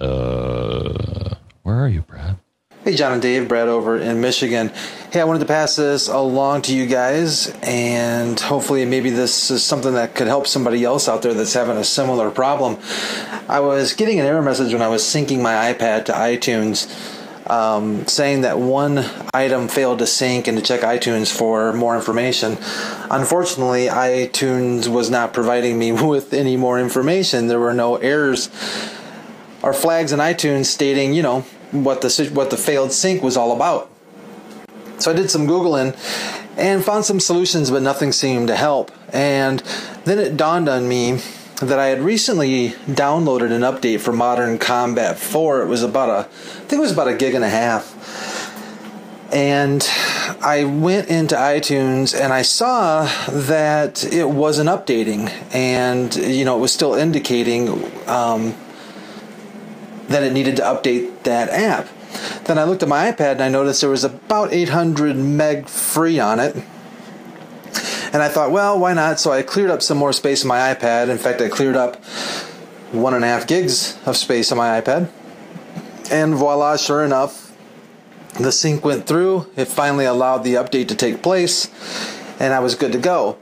[0.00, 1.34] Uh,
[1.66, 2.38] where are you, Brad?
[2.84, 4.68] Hey, John and Dave, Brad over in Michigan.
[5.10, 9.64] Hey, I wanted to pass this along to you guys, and hopefully, maybe this is
[9.64, 12.78] something that could help somebody else out there that's having a similar problem.
[13.48, 16.86] I was getting an error message when I was syncing my iPad to iTunes
[17.50, 22.58] um, saying that one item failed to sync and to check iTunes for more information.
[23.10, 27.48] Unfortunately, iTunes was not providing me with any more information.
[27.48, 28.50] There were no errors
[29.62, 33.52] or flags in iTunes stating, you know, what the what the failed sync was all
[33.52, 33.90] about.
[34.98, 35.94] So I did some googling
[36.56, 38.90] and found some solutions, but nothing seemed to help.
[39.12, 39.60] And
[40.04, 41.20] then it dawned on me
[41.60, 45.62] that I had recently downloaded an update for Modern Combat 4.
[45.62, 47.94] It was about a, I think it was about a gig and a half.
[49.32, 49.86] And
[50.40, 56.60] I went into iTunes and I saw that it wasn't updating, and you know it
[56.60, 57.68] was still indicating
[58.06, 58.54] um,
[60.08, 61.88] that it needed to update that app.
[62.44, 66.18] Then I looked at my iPad and I noticed there was about 800 meg free
[66.18, 66.56] on it.
[68.12, 69.20] And I thought, well, why not?
[69.20, 71.08] So I cleared up some more space on my iPad.
[71.08, 72.02] In fact, I cleared up
[72.92, 75.10] one and a half gigs of space on my iPad.
[76.10, 77.52] And voila, sure enough,
[78.38, 79.50] the sync went through.
[79.56, 81.68] It finally allowed the update to take place,
[82.38, 83.38] and I was good to go.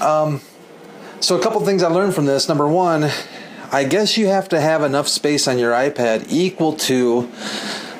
[0.00, 0.42] Um,
[1.20, 2.48] so, a couple things I learned from this.
[2.48, 3.10] Number one,
[3.70, 7.30] I guess you have to have enough space on your iPad equal to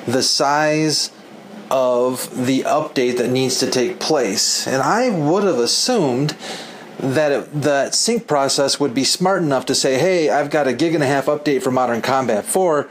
[0.07, 1.11] the size
[1.69, 4.65] of the update that needs to take place.
[4.65, 6.35] And I would have assumed
[6.97, 10.73] that it, that sync process would be smart enough to say, "Hey, I've got a
[10.73, 12.87] gig and a half update for Modern Combat 4."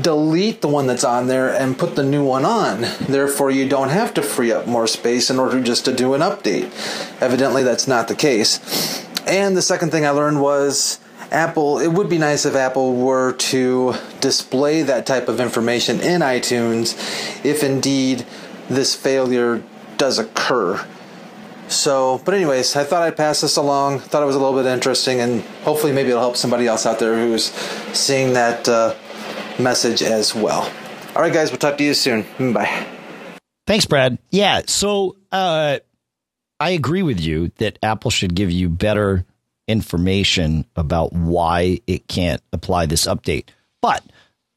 [0.00, 2.86] delete the one that's on there and put the new one on.
[3.00, 6.22] Therefore, you don't have to free up more space in order just to do an
[6.22, 6.70] update.
[7.20, 9.04] Evidently, that's not the case.
[9.26, 10.98] And the second thing I learned was
[11.30, 16.20] Apple, it would be nice if Apple were to display that type of information in
[16.20, 16.94] iTunes
[17.44, 18.24] if indeed
[18.68, 19.62] this failure
[19.96, 20.84] does occur.
[21.68, 23.98] So, but anyways, I thought I'd pass this along.
[23.98, 27.00] Thought it was a little bit interesting, and hopefully, maybe it'll help somebody else out
[27.00, 27.46] there who's
[27.92, 28.94] seeing that uh,
[29.58, 30.70] message as well.
[31.16, 32.24] All right, guys, we'll talk to you soon.
[32.52, 32.86] Bye.
[33.66, 34.18] Thanks, Brad.
[34.30, 35.80] Yeah, so uh,
[36.60, 39.24] I agree with you that Apple should give you better
[39.68, 43.48] information about why it can't apply this update.
[43.82, 44.04] But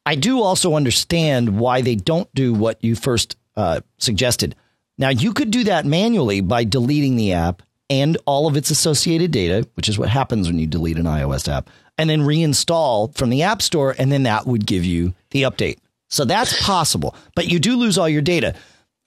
[0.06, 4.56] I do also understand why they don't do what you first uh, suggested.
[4.98, 9.32] Now, you could do that manually by deleting the app and all of its associated
[9.32, 11.68] data, which is what happens when you delete an iOS app,
[11.98, 15.78] and then reinstall from the App Store, and then that would give you the update.
[16.08, 18.54] So that's possible, but you do lose all your data.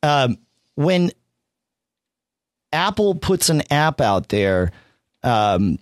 [0.04, 0.38] Um,
[0.76, 1.12] when
[2.72, 4.72] Apple puts an app out there,
[5.24, 5.80] um,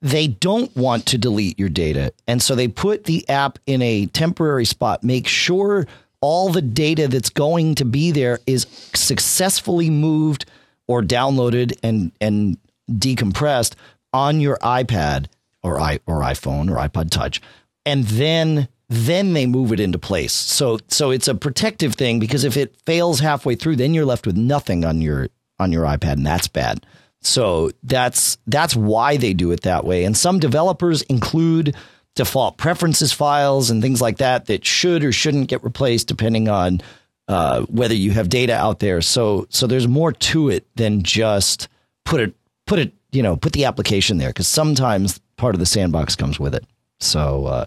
[0.00, 2.12] they don't want to delete your data.
[2.26, 5.86] And so they put the app in a temporary spot, make sure
[6.20, 10.46] all the data that's going to be there is successfully moved
[10.86, 12.58] or downloaded and, and
[12.90, 13.74] decompressed
[14.12, 15.26] on your iPad
[15.62, 17.40] or i or iPhone or iPod Touch.
[17.84, 20.32] And then then they move it into place.
[20.32, 24.26] So so it's a protective thing because if it fails halfway through, then you're left
[24.26, 26.86] with nothing on your on your iPad, and that's bad.
[27.20, 30.04] So that's that's why they do it that way.
[30.04, 31.74] And some developers include
[32.14, 36.80] default preferences files and things like that that should or shouldn't get replaced depending on
[37.28, 39.00] uh, whether you have data out there.
[39.00, 41.68] So so there's more to it than just
[42.04, 42.34] put it
[42.66, 46.38] put it you know put the application there because sometimes part of the sandbox comes
[46.38, 46.64] with it.
[47.00, 47.64] So uh,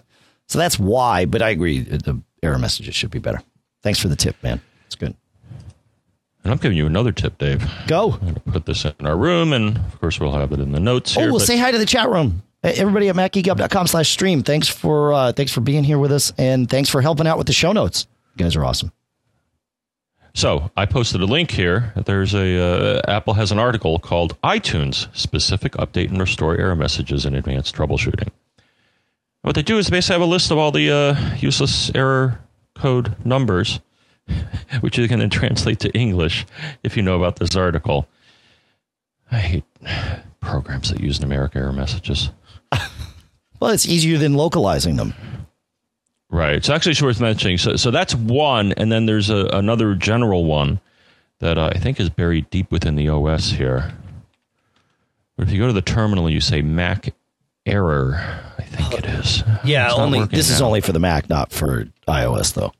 [0.47, 1.25] so that's why.
[1.25, 3.41] But I agree the error messages should be better.
[3.83, 4.61] Thanks for the tip, man.
[6.43, 7.63] And I'm giving you another tip, Dave.
[7.87, 8.13] Go.
[8.13, 10.71] I'm going to put this in our room, and of course, we'll have it in
[10.71, 11.27] the notes here.
[11.27, 12.41] Oh, we'll say hi to the chat room.
[12.63, 14.43] Everybody at macgeekgab.com slash stream.
[14.43, 17.47] Thanks for uh, thanks for being here with us, and thanks for helping out with
[17.47, 18.07] the show notes.
[18.35, 18.91] You guys are awesome.
[20.33, 21.91] So I posted a link here.
[22.05, 27.25] There's a uh, Apple has an article called iTunes specific update and restore error messages
[27.25, 28.29] in advanced troubleshooting.
[29.41, 32.41] What they do is they basically have a list of all the uh, useless error
[32.75, 33.79] code numbers
[34.81, 36.45] which is going to translate to English
[36.83, 38.07] if you know about this article.
[39.31, 39.63] I hate
[40.39, 42.31] programs that use numeric error messages.
[43.59, 45.13] well, it's easier than localizing them.
[46.29, 46.55] Right.
[46.55, 47.57] It's actually worth mentioning.
[47.57, 50.79] So, so that's one, and then there's a, another general one
[51.39, 53.93] that uh, I think is buried deep within the OS here.
[55.35, 57.13] But if you go to the terminal and you say Mac
[57.65, 58.15] error,
[58.57, 59.43] I think it is.
[59.63, 60.67] Yeah, It's only this is now.
[60.67, 62.71] only for the Mac, not for iOS, though.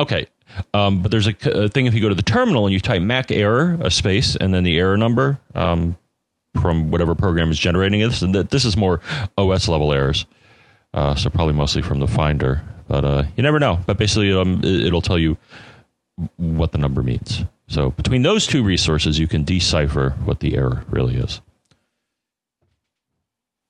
[0.00, 0.26] Okay.
[0.74, 3.30] Um, but there's a thing if you go to the terminal and you type Mac
[3.30, 5.96] error, a space, and then the error number um,
[6.60, 8.22] from whatever program is generating this.
[8.22, 9.00] And this is more
[9.36, 10.24] OS level errors.
[10.94, 12.62] Uh, so probably mostly from the Finder.
[12.88, 13.78] But uh, you never know.
[13.86, 15.36] But basically, um, it- it'll tell you
[16.36, 17.44] what the number means.
[17.68, 21.42] So between those two resources, you can decipher what the error really is.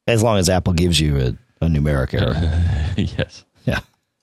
[0.06, 2.34] As long as Apple gives you a, a numeric error.
[2.96, 3.44] yes.
[3.64, 3.80] yeah.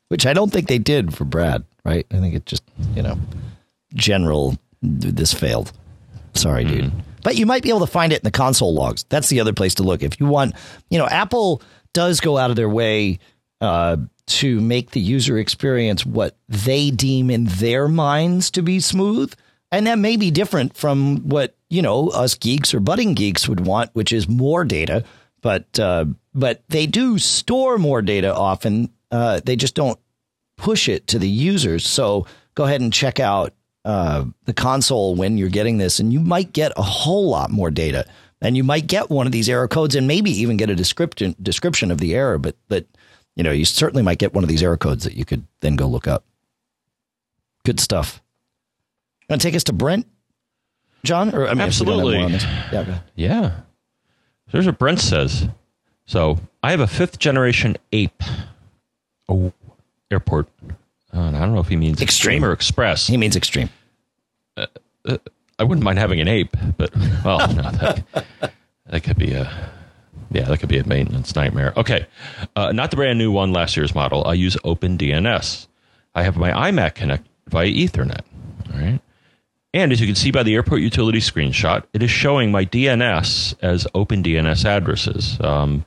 [0.07, 2.05] Which I don't think they did for Brad, right?
[2.11, 2.63] I think it just,
[2.95, 3.17] you know,
[3.93, 5.71] general, this failed.
[6.33, 6.91] Sorry, dude.
[7.23, 9.05] But you might be able to find it in the console logs.
[9.09, 10.03] That's the other place to look.
[10.03, 10.53] If you want,
[10.89, 11.61] you know, Apple
[11.93, 13.19] does go out of their way
[13.61, 19.33] uh, to make the user experience what they deem in their minds to be smooth.
[19.71, 23.65] And that may be different from what, you know, us geeks or budding geeks would
[23.65, 25.03] want, which is more data.
[25.41, 28.91] But uh, but they do store more data often.
[29.11, 29.99] Uh, they just don't
[30.57, 31.85] push it to the users.
[31.85, 36.19] So go ahead and check out uh, the console when you're getting this, and you
[36.19, 38.05] might get a whole lot more data,
[38.41, 41.35] and you might get one of these error codes, and maybe even get a description
[41.41, 42.37] description of the error.
[42.37, 42.85] But but
[43.35, 45.75] you know, you certainly might get one of these error codes that you could then
[45.75, 46.23] go look up.
[47.63, 48.21] Good stuff.
[49.29, 50.07] Want to take us to Brent,
[51.03, 51.33] John?
[51.35, 52.15] Or I mean, if we don't have Absolutely.
[52.17, 52.43] more on this.
[52.71, 52.99] Yeah.
[53.15, 53.51] Yeah.
[54.51, 55.47] There's what Brent says.
[56.05, 58.21] So I have a fifth generation ape.
[59.27, 59.51] Oh,
[60.11, 60.47] airport.
[61.13, 62.35] Uh, I don't know if he means Extreme.
[62.37, 63.07] extreme or express.
[63.07, 63.69] He means extreme.
[64.57, 68.03] I wouldn't mind having an ape, but well, no, that,
[68.87, 69.69] that could be a
[70.31, 71.73] yeah, that could be a maintenance nightmare.
[71.77, 72.07] Okay,
[72.55, 74.25] uh, not the brand new one, last year's model.
[74.25, 75.67] I use OpenDNS.
[76.13, 78.21] I have my iMac connected via Ethernet.
[78.73, 78.99] All right,
[79.73, 83.55] and as you can see by the airport utility screenshot, it is showing my DNS
[83.61, 85.39] as OpenDNS addresses.
[85.39, 85.85] Um,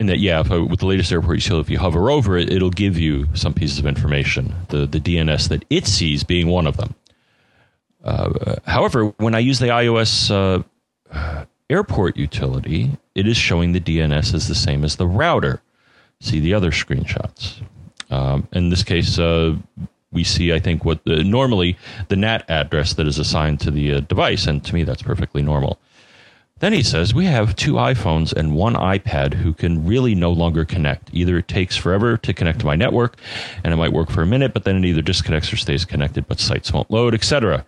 [0.00, 2.70] in that, yeah, I, with the latest airport utility, if you hover over it, it'll
[2.70, 4.54] give you some pieces of information.
[4.68, 6.94] The the DNS that it sees being one of them.
[8.66, 14.48] However, when I use the iOS uh, airport utility, it is showing the DNS as
[14.48, 15.62] the same as the router.
[16.20, 17.62] See the other screenshots.
[18.10, 19.56] Um, in this case, uh,
[20.12, 21.76] we see, I think, what the, normally
[22.08, 25.42] the NAT address that is assigned to the uh, device, and to me, that's perfectly
[25.42, 25.78] normal.
[26.60, 30.64] Then he says, We have two iPhones and one iPad who can really no longer
[30.64, 31.10] connect.
[31.12, 33.16] Either it takes forever to connect to my network
[33.62, 36.26] and it might work for a minute, but then it either disconnects or stays connected,
[36.26, 37.64] but sites won't load, etc.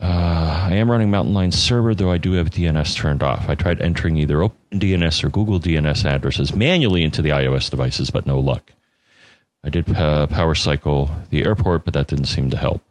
[0.00, 3.48] Uh, I am running Mountain Lion server, though I do have DNS turned off.
[3.48, 8.26] I tried entering either OpenDNS or Google DNS addresses manually into the iOS devices, but
[8.26, 8.72] no luck.
[9.64, 12.82] I did uh, power cycle the airport, but that didn't seem to help.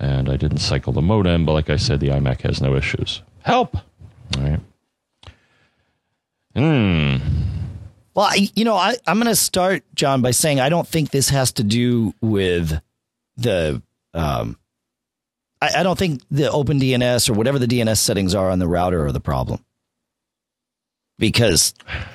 [0.00, 3.20] And I didn't cycle the modem, but like I said, the iMac has no issues.
[3.42, 3.76] Help!
[4.36, 4.60] All right.
[6.54, 7.16] Hmm.
[8.14, 11.10] Well, I, you know, I, I'm going to start, John, by saying I don't think
[11.10, 12.78] this has to do with
[13.36, 13.82] the.
[14.14, 14.58] Um,
[15.62, 18.68] I, I don't think the Open DNS or whatever the DNS settings are on the
[18.68, 19.64] router are the problem.
[21.18, 21.72] Because,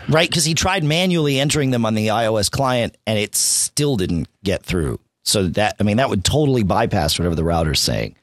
[0.09, 0.29] right?
[0.29, 4.63] Because he tried manually entering them on the iOS client and it still didn't get
[4.63, 4.99] through.
[5.23, 8.15] So that, I mean, that would totally bypass whatever the router's saying.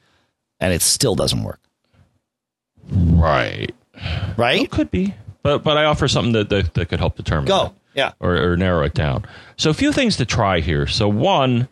[0.60, 1.60] And it still doesn't work.
[2.90, 3.74] Right.
[4.36, 4.60] Right?
[4.62, 5.14] It could be.
[5.42, 7.64] But but I offer something that, that, that could help determine Go.
[7.64, 7.74] that.
[7.94, 8.12] Yeah.
[8.18, 9.24] or, or narrow it down.
[9.56, 10.88] So a few things to try here.
[10.88, 11.68] So one,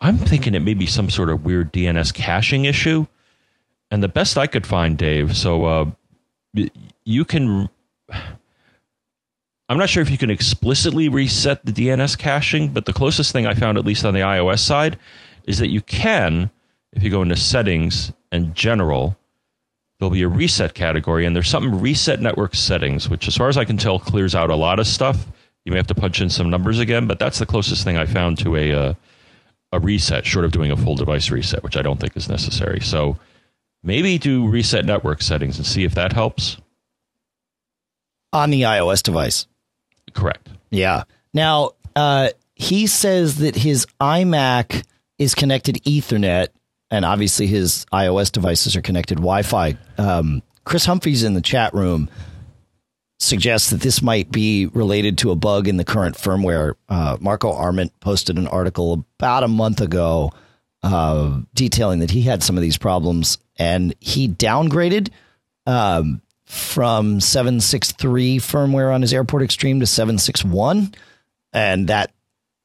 [0.00, 3.06] I'm thinking it may be some sort of weird DNS caching issue,
[3.90, 5.36] and the best I could find, Dave.
[5.36, 5.90] So uh,
[7.04, 7.68] you can.
[9.68, 13.46] I'm not sure if you can explicitly reset the DNS caching, but the closest thing
[13.46, 14.98] I found, at least on the iOS side,
[15.44, 16.50] is that you can,
[16.92, 19.16] if you go into settings and general,
[20.02, 23.56] there'll be a reset category, and there's something reset network settings, which, as far as
[23.56, 25.26] I can tell, clears out a lot of stuff.
[25.64, 28.06] You may have to punch in some numbers again, but that's the closest thing I
[28.06, 28.94] found to a uh,
[29.72, 32.80] a reset, short of doing a full device reset, which I don't think is necessary.
[32.80, 33.16] So
[33.82, 36.58] maybe do reset network settings and see if that helps.
[38.32, 39.46] On the iOS device.
[40.12, 40.48] Correct.
[40.70, 41.04] Yeah.
[41.32, 44.84] Now, uh, he says that his iMac
[45.18, 46.48] is connected Ethernet,
[46.92, 49.76] and obviously his iOS devices are connected Wi-Fi.
[49.96, 52.08] Um, Chris Humphreys in the chat room
[53.18, 56.74] suggests that this might be related to a bug in the current firmware.
[56.90, 60.32] Uh, Marco Arment posted an article about a month ago
[60.82, 65.08] uh, detailing that he had some of these problems, and he downgraded
[65.66, 70.92] um, from 763 firmware on his Airport Extreme to 761,
[71.54, 72.12] and that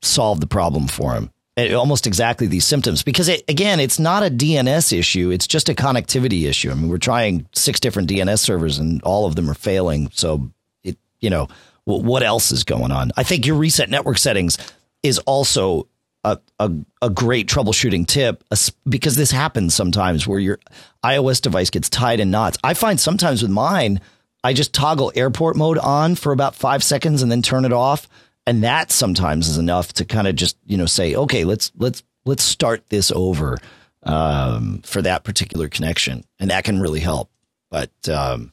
[0.02, 1.32] solved the problem for him.
[1.58, 3.04] Almost exactly these symptoms.
[3.04, 5.32] Because it, again it's not a dns issue.
[5.32, 6.72] It's just a connectivity issue.
[6.72, 10.10] I mean we're trying six different dns servers and all of them are failing.
[10.14, 10.52] So
[10.84, 11.48] it you know
[11.86, 13.12] what else is going on?
[13.16, 14.58] I think your reset network settings
[15.04, 15.88] is also
[16.26, 16.70] a, a,
[17.02, 18.44] a great troubleshooting tip
[18.88, 20.60] because this happens sometimes where your
[21.04, 22.58] ios device gets tied in knots.
[22.64, 24.02] I find sometimes with mine
[24.44, 28.08] i just toggle airport mode on for about five seconds and then turn it off
[28.48, 32.02] and that sometimes is enough to kind of just you know say okay let's let's
[32.26, 33.58] let's start this over
[34.04, 36.24] um, for that particular connection.
[36.40, 37.30] And that can really help.
[37.70, 38.52] But um,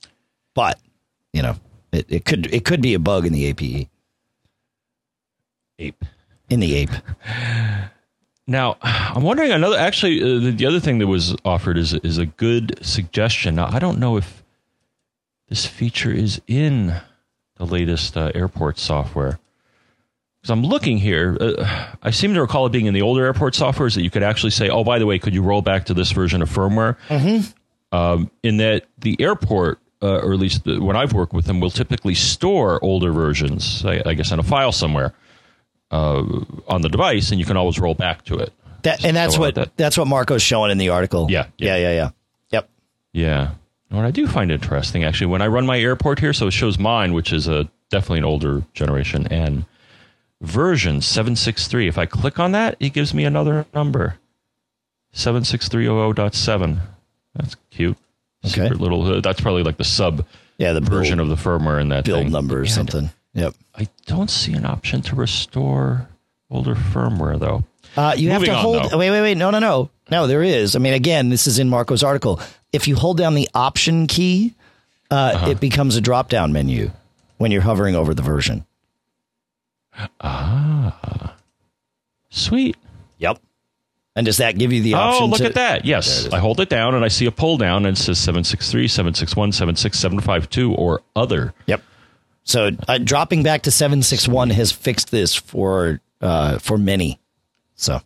[0.55, 0.79] but
[1.33, 1.57] you know
[1.93, 3.89] it, it could it could be a bug in the ape
[5.79, 6.05] ape.
[6.51, 6.91] In the ape.
[8.47, 12.19] Now i'm wondering another actually uh, the, the other thing that was offered is is
[12.19, 13.55] a good suggestion.
[13.55, 14.43] Now i don't know if
[15.49, 16.95] this feature is in
[17.57, 19.39] the latest uh, airport software
[20.45, 23.55] because I'm looking here, uh, I seem to recall it being in the older airport
[23.55, 25.95] softwares that you could actually say, "Oh, by the way, could you roll back to
[25.95, 27.97] this version of firmware?" Mm-hmm.
[27.97, 31.61] Um, in that the airport, uh, or at least the, when I've worked with them,
[31.61, 35.15] will typically store older versions, I, I guess, in a file somewhere
[35.91, 36.23] uh,
[36.69, 38.53] on the device, and you can always roll back to it.
[38.83, 39.75] That, and that's what that.
[39.79, 41.27] that's what Marco's showing in the article.
[41.31, 41.95] Yeah, yeah, yeah, yeah.
[41.95, 42.11] yeah.
[42.51, 42.69] Yep.
[43.15, 43.51] Yeah.
[43.89, 46.79] What I do find interesting, actually, when I run my airport here, so it shows
[46.79, 49.65] mine, which is a definitely an older generation, and
[50.41, 51.89] version 763.
[51.89, 54.17] If I click on that, it gives me another number
[55.15, 56.81] 76300.7.
[57.35, 57.97] That's cute.
[58.45, 58.51] Okay.
[58.63, 60.27] Secret little, uh, that's probably like the sub
[60.59, 62.33] yeah, the version build, of the firmware in that build thing.
[62.33, 63.11] number or And something.
[63.35, 63.55] Yep.
[63.75, 66.09] I don't see an option to restore
[66.51, 67.65] older firmware though.
[67.97, 68.91] Uh, you Moving have to hold.
[68.93, 68.99] though.
[68.99, 69.37] Wait, wait, wait.
[69.37, 69.91] No, no, no.
[70.11, 70.77] No, there is.
[70.77, 72.39] I mean, again, this is in Marco's article.
[72.73, 74.55] If you hold down the Option key,
[75.11, 75.51] uh, Uh-huh.
[75.51, 76.91] it becomes a drop down menu
[77.39, 78.65] when you're hovering over the version.
[80.21, 81.37] Ah,
[82.31, 82.77] sweet.
[83.19, 83.39] Yep.
[84.17, 85.25] And does that give you the option?
[85.25, 85.85] Oh, look to, at that.
[85.85, 86.29] Yes.
[86.33, 89.53] I hold it down and I see a pull down and it says 763, 761,
[89.53, 91.53] 76752 or other.
[91.67, 91.83] Yep.
[92.45, 97.19] So uh, dropping back to seven six one has fixed this for uh, for many.
[97.75, 98.01] So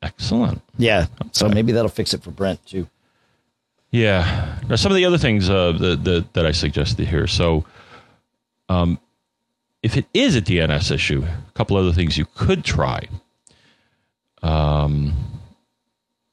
[0.00, 0.62] Excellent.
[0.78, 1.06] yeah.
[1.32, 2.88] So maybe that'll fix it for Brent too.
[3.90, 4.58] Yeah.
[4.68, 7.26] Now, some of the other things uh, that, that that I suggested here.
[7.26, 7.64] So,
[8.68, 9.00] um,
[9.82, 13.06] if it is a DNS issue, a couple other things you could try.
[14.42, 15.14] Um,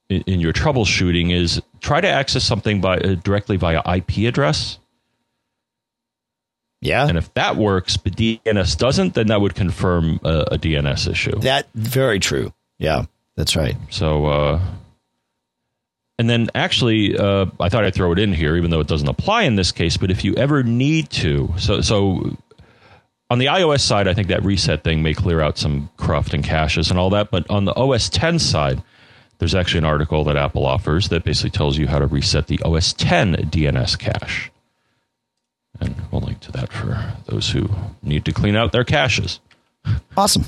[0.09, 4.77] in, in your troubleshooting is try to access something by uh, directly via IP address,
[6.81, 7.07] Yeah.
[7.07, 11.39] and if that works, but DNS doesn't, then that would confirm a, a DNS issue.
[11.39, 12.53] That very true.
[12.77, 13.75] Yeah, that's right.
[13.89, 14.61] So, uh,
[16.19, 19.07] and then actually, uh, I thought I'd throw it in here, even though it doesn't
[19.09, 19.97] apply in this case.
[19.97, 22.37] But if you ever need to, so so
[23.29, 26.43] on the iOS side, I think that reset thing may clear out some cruft and
[26.43, 27.31] caches and all that.
[27.31, 28.83] But on the OS 10 side,
[29.39, 32.59] there's actually an article that Apple offers that basically tells you how to reset the
[32.63, 34.51] OS 10 DNS cache.
[35.79, 37.69] And we'll link to that for those who
[38.01, 39.39] need to clean out their caches.
[40.15, 40.45] Awesome.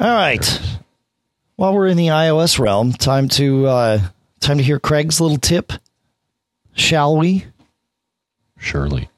[0.00, 0.60] All right.
[1.56, 3.98] While we're in the iOS realm, time to uh,
[4.40, 5.72] time to hear Craig's little tip.
[6.74, 7.46] Shall we?
[8.58, 9.08] Surely.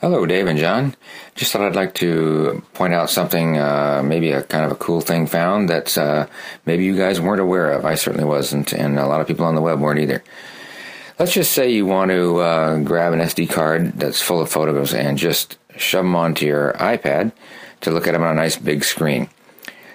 [0.00, 0.94] Hello, Dave and John.
[1.34, 5.00] Just thought I'd like to point out something, uh, maybe a kind of a cool
[5.00, 6.28] thing found that uh,
[6.64, 7.84] maybe you guys weren't aware of.
[7.84, 10.22] I certainly wasn't, and a lot of people on the web weren't either.
[11.18, 14.94] Let's just say you want to uh, grab an SD card that's full of photos
[14.94, 17.32] and just shove them onto your iPad
[17.80, 19.28] to look at them on a nice big screen.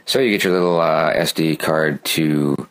[0.06, 2.68] So you get your little uh, SD card to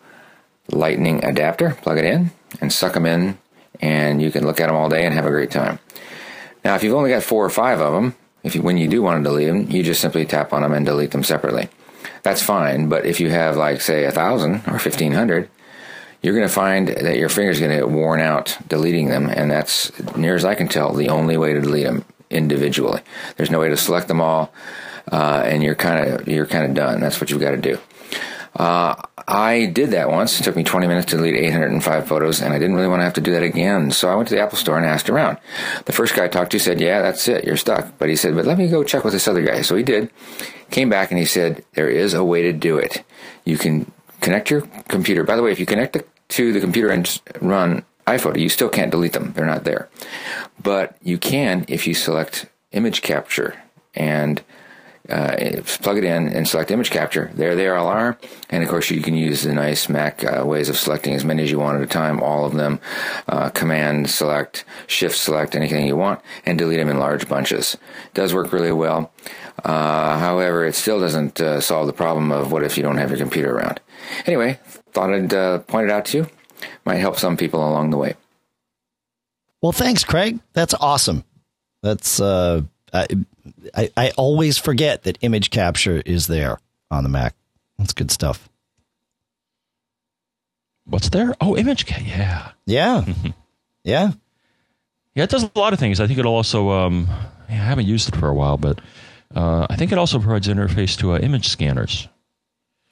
[0.68, 2.30] Lightning adapter, plug it in,
[2.60, 3.38] and suck them in,
[3.80, 5.78] and you can look at them all day and have a great time.
[6.64, 9.02] Now, if you've only got four or five of them, if you, when you do
[9.02, 11.68] want to delete them, you just simply tap on them and delete them separately.
[12.22, 12.88] That's fine.
[12.88, 15.48] But if you have, like, say, a thousand or fifteen hundred,
[16.22, 19.50] you're going to find that your finger's going to get worn out deleting them, and
[19.50, 23.00] that's near as I can tell the only way to delete them individually.
[23.36, 24.52] There's no way to select them all,
[25.10, 27.00] uh, and you're kind of you're kind of done.
[27.00, 27.78] That's what you've got to do.
[28.54, 28.94] Uh,
[29.26, 30.38] I did that once.
[30.38, 33.04] It took me 20 minutes to delete 805 photos, and I didn't really want to
[33.04, 33.90] have to do that again.
[33.90, 35.38] So I went to the Apple Store and asked around.
[35.86, 37.44] The first guy I talked to said, "Yeah, that's it.
[37.44, 39.74] You're stuck." But he said, "But let me go check with this other guy." So
[39.76, 40.10] he did.
[40.70, 43.04] Came back and he said, "There is a way to do it.
[43.44, 43.90] You can
[44.20, 45.24] connect your computer.
[45.24, 45.96] By the way, if you connect
[46.28, 49.32] to the computer and run iPhoto, you still can't delete them.
[49.34, 49.88] They're not there.
[50.62, 53.54] But you can if you select image capture
[53.94, 54.42] and
[55.08, 55.36] uh,
[55.82, 57.30] plug it in and select image capture.
[57.34, 58.18] There they all are.
[58.50, 61.42] And of course, you can use the nice Mac uh, ways of selecting as many
[61.42, 62.80] as you want at a time, all of them.
[63.26, 67.74] Uh, command select, shift select, anything you want, and delete them in large bunches.
[67.74, 69.12] It does work really well.
[69.64, 73.10] Uh, however, it still doesn't uh, solve the problem of what if you don't have
[73.10, 73.80] your computer around.
[74.26, 74.58] Anyway,
[74.92, 76.26] thought I'd uh, point it out to you.
[76.84, 78.14] Might help some people along the way.
[79.60, 80.40] Well, thanks, Craig.
[80.52, 81.24] That's awesome.
[81.82, 83.06] That's uh, I,
[83.74, 86.58] I, I always forget that image capture is there
[86.90, 87.34] on the Mac.
[87.78, 88.48] That's good stuff.
[90.84, 91.34] What's there?
[91.40, 92.06] Oh, image capture.
[92.06, 92.52] Yeah.
[92.66, 93.04] Yeah.
[93.84, 94.12] yeah.
[95.14, 96.00] Yeah, it does a lot of things.
[96.00, 96.70] I think it'll also.
[96.70, 97.08] Um,
[97.48, 98.80] I haven't used it for a while, but
[99.34, 102.08] uh, I think it also provides interface to uh, image scanners.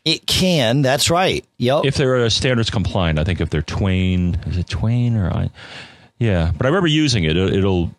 [0.05, 0.82] It can.
[0.82, 1.44] That's right.
[1.59, 1.84] Yep.
[1.84, 5.51] If they're uh, standards compliant, I think if they're Twain, is it Twain or I?
[6.18, 7.36] Yeah, but I remember using it.
[7.36, 7.94] it it'll.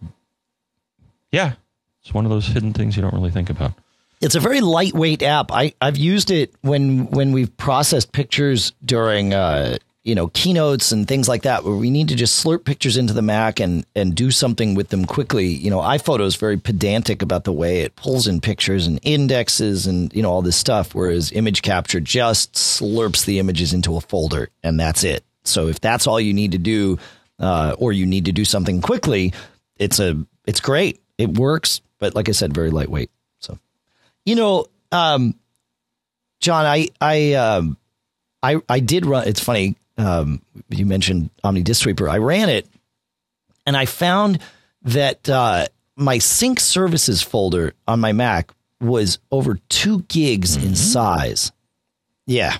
[1.32, 1.54] Yeah,
[2.02, 3.74] it's one of those hidden things you don't really think about.
[4.22, 5.52] It's a very lightweight app.
[5.52, 11.08] I, I've used it when when we've processed pictures during uh, you know keynotes and
[11.08, 14.14] things like that, where we need to just slurp pictures into the Mac and and
[14.14, 15.48] do something with them quickly.
[15.48, 19.88] You know, iPhoto is very pedantic about the way it pulls in pictures and indexes
[19.88, 24.02] and you know all this stuff, whereas image capture just slurps the images into a
[24.02, 25.24] folder and that's it.
[25.44, 27.00] So if that's all you need to do,
[27.40, 29.34] uh, or you need to do something quickly,
[29.78, 31.02] it's a it's great.
[31.18, 33.12] It works, but like I said, very lightweight.
[33.40, 33.58] So,
[34.26, 35.36] you know, um,
[36.42, 37.78] John, I I um,
[38.44, 39.26] I I did run.
[39.28, 39.78] It's funny.
[39.98, 42.10] Um, you mentioned Omni Disk Sweeper.
[42.10, 42.68] I ran it,
[43.66, 44.40] and I found
[44.82, 50.70] that uh, my sync services folder on my Mac was over two gigs mm-hmm.
[50.70, 51.52] in size.
[52.26, 52.58] Yeah,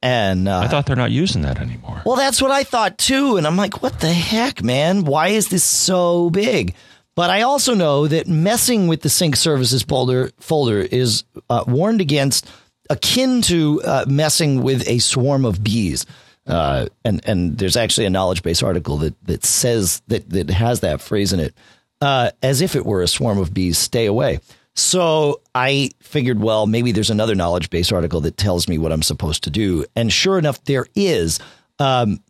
[0.00, 2.00] and uh, I thought they're not using that anymore.
[2.06, 3.36] Well, that's what I thought too.
[3.36, 5.04] And I'm like, what the heck, man?
[5.04, 6.74] Why is this so big?
[7.20, 12.00] But I also know that messing with the sync services folder folder is uh, warned
[12.00, 12.48] against,
[12.88, 16.06] akin to uh, messing with a swarm of bees.
[16.46, 20.80] Uh, and and there's actually a knowledge base article that that says that that has
[20.80, 21.54] that phrase in it,
[22.00, 23.76] uh, as if it were a swarm of bees.
[23.76, 24.40] Stay away.
[24.74, 29.02] So I figured, well, maybe there's another knowledge base article that tells me what I'm
[29.02, 29.84] supposed to do.
[29.94, 31.38] And sure enough, there is.
[31.78, 32.20] Um,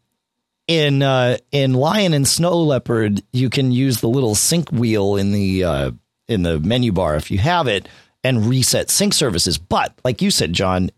[0.71, 5.33] in uh, in Lion and Snow Leopard, you can use the little sync wheel in
[5.33, 5.91] the uh,
[6.29, 7.89] in the menu bar if you have it,
[8.23, 9.59] and reset sync services.
[9.59, 10.91] But like you said, John,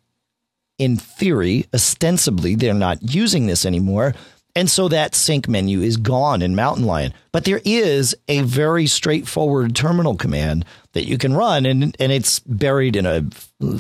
[0.77, 4.15] in theory, ostensibly, they're not using this anymore.
[4.55, 7.15] And so that sync menu is gone in Mountain Lion.
[7.33, 12.41] But there is a very straightforward terminal command that you can run, and, and it's
[12.41, 13.25] buried in a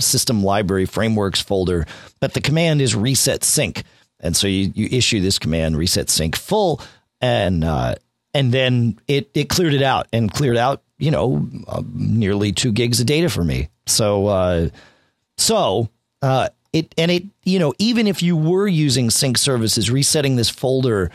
[0.01, 1.87] system library frameworks folder.
[2.21, 3.83] But the command is reset sync.
[4.23, 6.81] And so you, you issue this command, reset sync full,
[7.21, 7.97] and uh,
[8.35, 12.73] and then it, it cleared it out and cleared out, you know, uh, nearly two
[12.73, 13.69] gigs of data for me.
[13.87, 14.69] So, uh,
[15.37, 15.91] so
[16.23, 20.49] uh, it and it you know even if you were using sync services resetting this
[20.49, 21.11] folder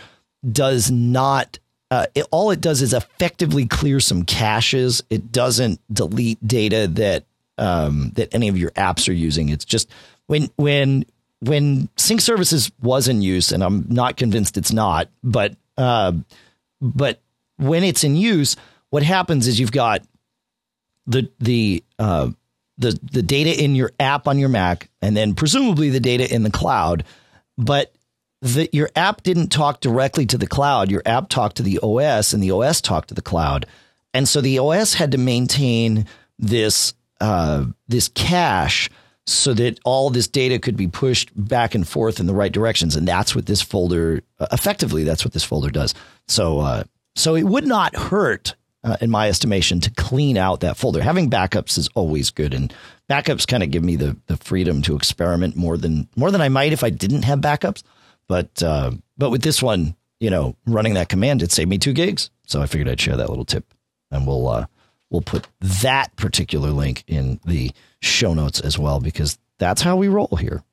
[0.50, 6.46] does not uh, it, all it does is effectively clear some caches it doesn't delete
[6.46, 7.24] data that
[7.58, 9.90] um, that any of your apps are using it's just
[10.28, 11.06] when when
[11.40, 16.12] when sync services was in use and i'm not convinced it's not but uh,
[16.82, 17.22] but
[17.58, 18.56] when it's in use
[18.90, 20.02] what happens is you've got
[21.08, 22.30] the the uh,
[22.78, 26.44] the the data in your app on your Mac, and then presumably the data in
[26.44, 27.04] the cloud.
[27.58, 27.94] But
[28.42, 30.92] the, your app didn't talk directly to the cloud.
[30.92, 33.66] Your app talked to the OS, and the OS talked to the cloud.
[34.14, 36.06] And so the OS had to maintain
[36.38, 38.90] this uh, this cache
[39.28, 42.96] so that all this data could be pushed back and forth in the right directions.
[42.96, 45.94] And that's what this folder uh, effectively that's what this folder does.
[46.28, 46.84] So uh,
[47.16, 51.02] so it would not hurt uh, in my estimation, to clean out that folder.
[51.02, 52.74] Having backups is always good, and
[53.10, 56.50] backups kind of give me the the freedom to experiment more than more than I
[56.50, 57.84] might if I didn't have backups.
[58.28, 61.94] But uh, but with this one, you know, running that command, it saved me two
[61.94, 62.30] gigs.
[62.46, 63.74] So I figured I'd share that little tip,
[64.10, 64.66] and we'll uh,
[65.10, 70.08] we'll put that particular link in the show notes as well because that's how we
[70.08, 70.64] roll here.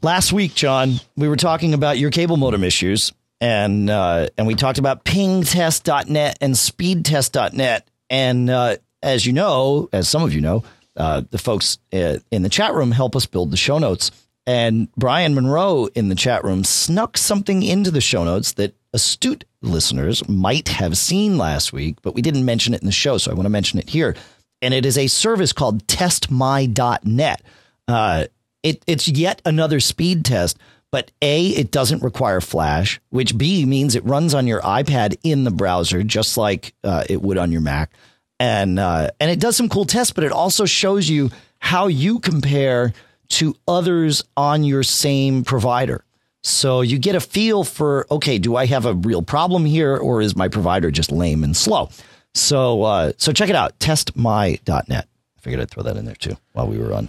[0.00, 4.54] Last week, John, we were talking about your cable modem issues and uh, and we
[4.54, 7.88] talked about pingtest.net and speedtest.net.
[8.10, 10.62] And uh, as you know, as some of you know,
[10.96, 14.10] uh, the folks uh, in the chat room help us build the show notes.
[14.48, 19.44] And Brian Monroe in the chat room snuck something into the show notes that astute
[19.60, 23.30] listeners might have seen last week, but we didn't mention it in the show, so
[23.30, 24.16] I want to mention it here.
[24.62, 27.42] And it is a service called testmy.net.
[27.86, 28.24] Uh,
[28.62, 30.56] it, it's yet another speed test
[30.90, 35.44] but A, it doesn't require Flash, which B means it runs on your iPad in
[35.44, 37.92] the browser, just like uh, it would on your Mac.
[38.40, 42.20] and uh, and it does some cool tests, but it also shows you how you
[42.20, 42.94] compare
[43.30, 46.04] to others on your same provider.
[46.42, 50.20] So you get a feel for okay, do I have a real problem here, or
[50.20, 51.90] is my provider just lame and slow?
[52.34, 55.08] So uh, so check it out, testmy.net.
[55.08, 57.08] I figured I'd throw that in there too while we were on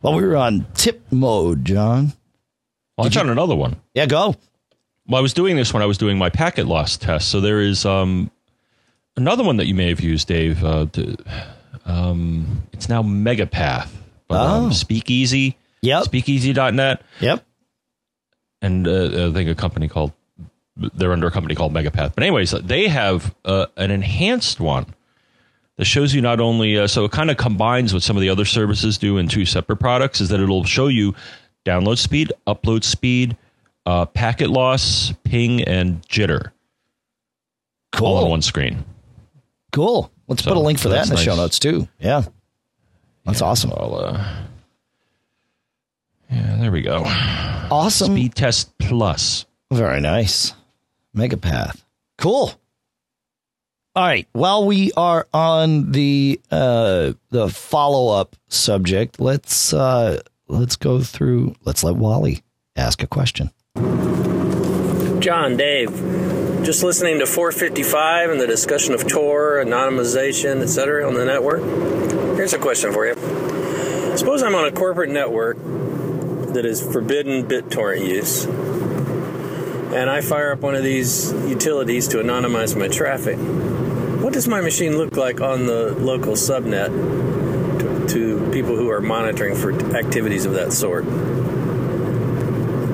[0.00, 2.12] while we were on tip mode, John.
[2.96, 3.76] Well, I found another one.
[3.94, 4.34] Yeah, go.
[5.06, 7.28] Well, I was doing this when I was doing my packet loss test.
[7.30, 8.30] So there is um,
[9.16, 10.62] another one that you may have used, Dave.
[10.62, 11.16] Uh, to,
[11.86, 13.88] um, it's now Megapath.
[14.28, 14.64] But, Oh.
[14.66, 15.56] um, Speakeasy.
[15.82, 16.04] Yep.
[16.04, 17.02] Speakeasy.net.
[17.20, 17.44] Yep.
[18.60, 20.12] And uh, I think a company called,
[20.76, 22.14] they're under a company called Megapath.
[22.14, 24.86] But, anyways, they have uh, an enhanced one
[25.76, 28.28] that shows you not only, uh, so it kind of combines what some of the
[28.28, 31.14] other services do in two separate products, is that it'll show you
[31.64, 33.36] download speed, upload speed,
[33.86, 36.50] uh, packet loss, ping, and jitter
[38.00, 38.84] all on one screen.
[39.72, 40.10] Cool.
[40.26, 41.88] Let's So, put a link for that in the show notes too.
[42.00, 42.22] Yeah.
[43.28, 43.72] That's awesome.
[43.76, 44.26] I'll, uh,
[46.30, 47.02] yeah, there we go.
[47.70, 48.12] Awesome.
[48.12, 49.44] Speed test plus.
[49.70, 50.54] Very nice.
[51.14, 51.84] Megapath.
[52.16, 52.58] Cool.
[53.94, 54.26] All right.
[54.32, 61.84] While we are on the uh the follow-up subject, let's uh let's go through let's
[61.84, 62.42] let Wally
[62.76, 63.50] ask a question.
[65.20, 65.90] John, Dave,
[66.62, 71.06] just listening to 455 and the discussion of Tor, anonymization, etc.
[71.06, 71.62] on the network.
[72.36, 73.14] Here's a question for you.
[74.16, 75.56] Suppose I'm on a corporate network
[76.52, 82.76] that is forbidden BitTorrent use, and I fire up one of these utilities to anonymize
[82.76, 83.38] my traffic.
[84.22, 86.88] What does my machine look like on the local subnet
[87.78, 91.04] to, to people who are monitoring for activities of that sort?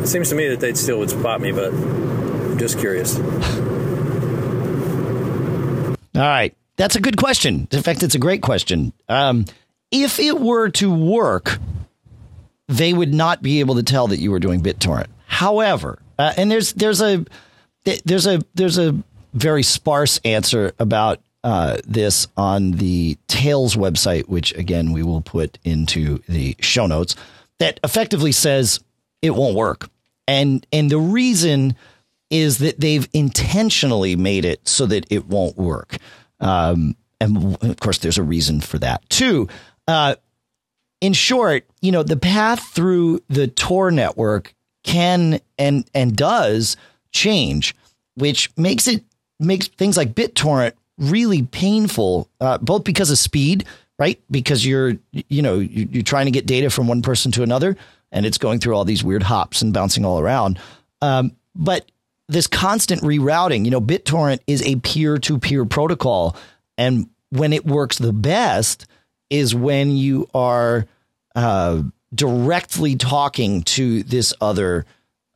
[0.03, 1.73] It seems to me that they'd still would spot me, but
[2.59, 3.19] just curious.
[6.15, 6.55] All right.
[6.77, 7.69] That's a good question.
[7.71, 8.93] In fact, it's a great question.
[9.09, 9.45] Um,
[9.91, 11.59] if it were to work,
[12.69, 15.07] they would not be able to tell that you were doing BitTorrent.
[15.27, 17.25] However, uh, and there's there's a
[18.05, 18.97] there's a there's a
[19.35, 25.59] very sparse answer about uh, this on the Tails website, which again we will put
[25.65, 27.17] into the show notes.
[27.59, 28.81] That effectively says
[29.23, 29.89] it won't work,
[30.27, 31.77] and and the reason
[32.35, 35.99] is that they've intentionally made it so that it won't work.
[36.41, 39.47] Um, and of course, there's a reason for that too.
[39.87, 40.17] Uh,
[41.01, 46.77] in short, you know, the path through the Tor network can and and does
[47.13, 47.75] change,
[48.17, 49.05] which makes it
[49.39, 53.65] makes things like BitTorrent really painful, uh, both because of speed,
[53.97, 54.21] right?
[54.29, 57.77] Because you're you know you- you're trying to get data from one person to another,
[58.11, 60.59] and it's going through all these weird hops and bouncing all around.
[61.01, 61.89] Um, but
[62.29, 66.37] this constant rerouting, you know, BitTorrent is a peer to peer protocol.
[66.79, 68.87] And when it works the best
[69.31, 70.87] is when you are
[71.35, 71.83] uh,
[72.15, 74.87] directly talking to this other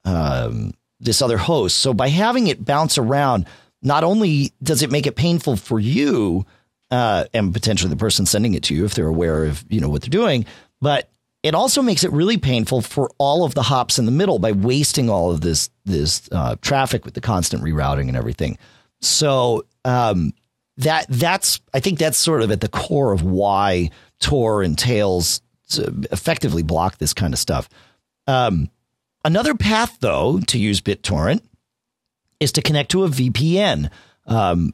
[0.04, 1.78] um, this other host.
[1.78, 3.46] So by having it bounce around,
[3.82, 6.46] not only does it make it painful for you
[6.90, 9.88] uh, and potentially the person sending it to you if they're aware of you know
[9.88, 10.46] what they're doing,
[10.80, 11.10] but
[11.42, 14.52] it also makes it really painful for all of the hops in the middle by
[14.52, 18.58] wasting all of this this uh, traffic with the constant rerouting and everything.
[19.00, 20.32] So um,
[20.78, 25.40] that that's I think that's sort of at the core of why Tor and Tails
[25.78, 27.68] uh, effectively block this kind of stuff.
[28.26, 28.70] Um,
[29.24, 31.42] another path, though, to use BitTorrent
[32.40, 33.90] is to connect to a VPN
[34.26, 34.72] um,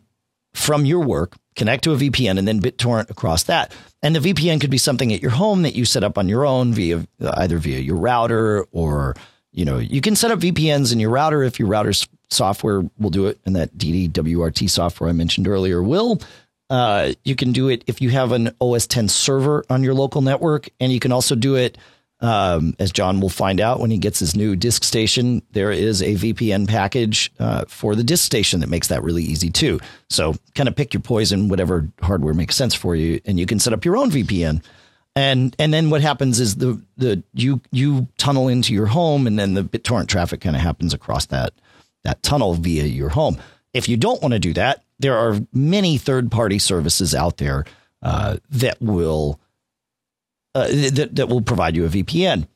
[0.54, 1.36] from your work.
[1.56, 3.72] Connect to a VPN and then BitTorrent across that.
[4.02, 6.44] And the VPN could be something at your home that you set up on your
[6.44, 9.14] own via either via your router or
[9.52, 13.10] you know you can set up VPNs in your router if your router's software will
[13.10, 16.20] do it, and that DDWRT software I mentioned earlier will.
[16.70, 20.22] Uh, you can do it if you have an OS 10 server on your local
[20.22, 21.78] network, and you can also do it
[22.24, 25.42] um, as John will find out when he gets his new disk station.
[25.50, 29.50] There is a VPN package uh, for the disk station that makes that really easy
[29.50, 29.78] too.
[30.08, 33.58] So kind of pick your poison, whatever hardware makes sense for you, and you can
[33.58, 34.64] set up your own VPN.
[35.14, 39.38] And and then what happens is the the you you tunnel into your home, and
[39.38, 41.52] then the BitTorrent traffic kind of happens across that
[42.04, 43.36] that tunnel via your home.
[43.74, 47.66] If you don't want to do that, there are many third party services out there
[48.02, 49.38] uh, that will
[50.54, 52.46] uh, that that will provide you a VPN.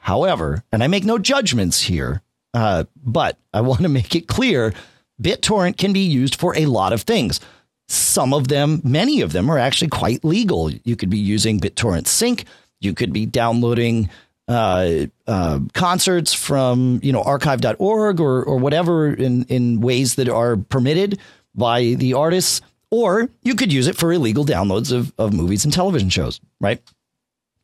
[0.00, 2.22] However, and I make no judgments here,
[2.54, 4.74] uh, but I want to make it clear:
[5.22, 7.40] BitTorrent can be used for a lot of things.
[7.90, 10.70] Some of them, many of them, are actually quite legal.
[10.70, 12.44] You could be using BitTorrent Sync.
[12.80, 14.10] You could be downloading
[14.46, 20.56] uh, uh, concerts from you know archive.org or or whatever in in ways that are
[20.56, 21.18] permitted
[21.54, 22.60] by the artists
[22.90, 26.80] or you could use it for illegal downloads of, of movies and television shows, right?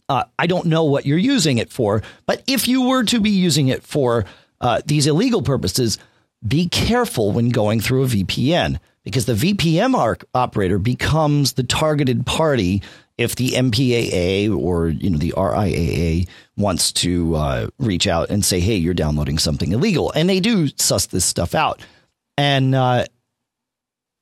[0.08, 3.30] Uh, I don't know what you're using it for, but if you were to be
[3.30, 4.24] using it for
[4.60, 5.98] uh, these illegal purposes,
[6.46, 12.26] be careful when going through a VPN because the VPN arc operator becomes the targeted
[12.26, 12.82] party
[13.16, 16.26] if the MPAA or you know the RIAA
[16.56, 20.68] wants to uh, reach out and say, "Hey, you're downloading something illegal," and they do
[20.76, 21.80] suss this stuff out,
[22.36, 23.04] and uh,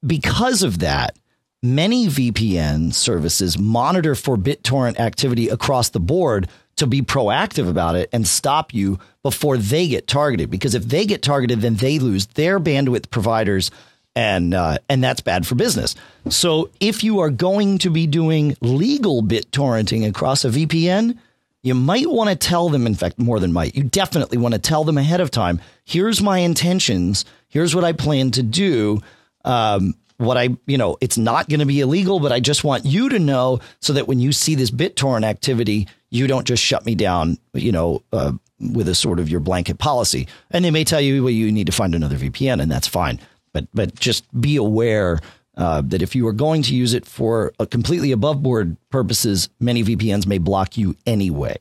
[0.06, 1.16] because of that,
[1.62, 8.08] many VPN services monitor for BitTorrent activity across the board to be proactive about it
[8.12, 10.50] and stop you before they get targeted.
[10.50, 13.70] Because if they get targeted, then they lose their bandwidth providers,
[14.16, 15.94] and uh, and that's bad for business.
[16.28, 21.18] So if you are going to be doing legal BitTorrenting across a VPN,
[21.62, 22.86] you might want to tell them.
[22.86, 25.60] In fact, more than might, you definitely want to tell them ahead of time.
[25.84, 27.24] Here's my intentions.
[27.48, 29.00] Here's what I plan to do.
[29.44, 32.84] Um, what I, you know, it's not going to be illegal, but I just want
[32.84, 36.84] you to know so that when you see this BitTorrent activity, you don't just shut
[36.84, 40.28] me down, you know, uh, with a sort of your blanket policy.
[40.50, 43.18] And they may tell you, well, you need to find another VPN, and that's fine.
[43.52, 45.20] But but just be aware
[45.56, 49.48] uh, that if you are going to use it for a completely above board purposes,
[49.60, 51.56] many VPNs may block you anyway.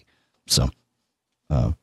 [0.47, 0.69] So.
[1.49, 1.73] Uh,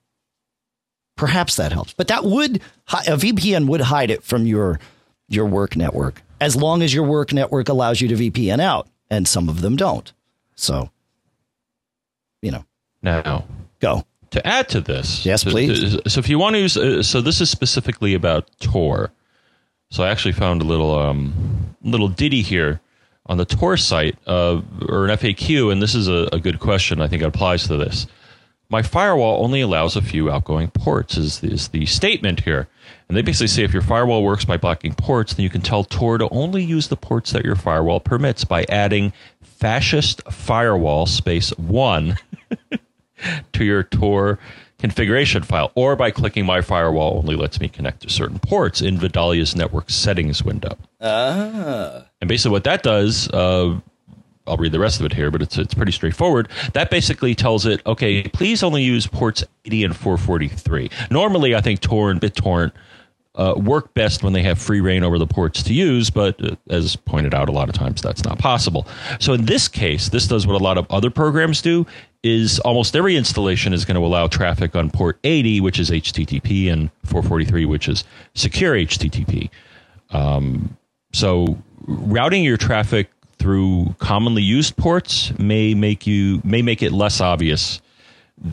[1.19, 2.63] perhaps that helps, but that would
[2.93, 4.81] a VPN would hide it from your
[5.29, 9.27] your work network as long as your work network allows you to VPN out, and
[9.27, 10.13] some of them don't.
[10.55, 10.91] So,
[12.43, 12.65] you know,
[13.03, 13.45] now
[13.81, 15.25] go to add to this.
[15.25, 15.97] Yes, please.
[16.07, 19.13] So, if you want to use, uh, so this is specifically about Tor.
[19.91, 22.81] So I actually found a little um, little ditty here
[23.27, 27.01] on the Tor site uh, or an FAQ, and this is a, a good question.
[27.01, 28.07] I think it applies to this.
[28.71, 31.17] My firewall only allows a few outgoing ports.
[31.17, 32.69] Is is the statement here?
[33.09, 35.85] And they basically say if your firewall works by blocking ports, then you can tell
[35.85, 41.51] Tor to only use the ports that your firewall permits by adding fascist firewall space
[41.57, 42.19] one
[43.53, 44.39] to your Tor
[44.79, 48.97] configuration file, or by clicking my firewall only lets me connect to certain ports in
[48.97, 50.77] Vidalia's network settings window.
[51.01, 52.05] Ah.
[52.21, 53.81] And basically, what that does, uh,
[54.49, 56.49] I'll read the rest of it here, but it's it's pretty straightforward.
[56.73, 60.91] That basically tells it, okay, please only use ports 80 and 443.
[61.11, 62.73] Normally, I think Tor and BitTorrent
[63.35, 66.57] uh, work best when they have free rein over the ports to use, but uh,
[66.71, 68.87] as pointed out, a lot of times that's not possible.
[69.21, 71.87] So in this case, this does what a lot of other programs do:
[72.25, 76.73] is almost every installation is going to allow traffic on port 80, which is HTTP,
[76.73, 78.03] and 443, which is
[78.35, 79.51] secure HTTP.
[80.11, 80.77] Um,
[81.13, 83.09] so routing your traffic
[83.39, 87.81] through commonly used ports may make you may make it less obvious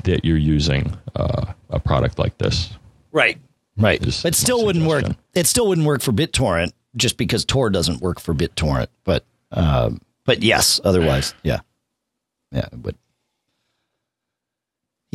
[0.03, 2.71] that you're using uh, a product like this.
[3.11, 3.37] Right.
[3.77, 4.01] Right.
[4.25, 5.05] It still wouldn't work.
[5.33, 8.87] It still wouldn't work for BitTorrent just because Tor doesn't work for BitTorrent.
[9.03, 11.59] But um, but yes, otherwise, yeah.
[12.51, 12.95] Yeah, but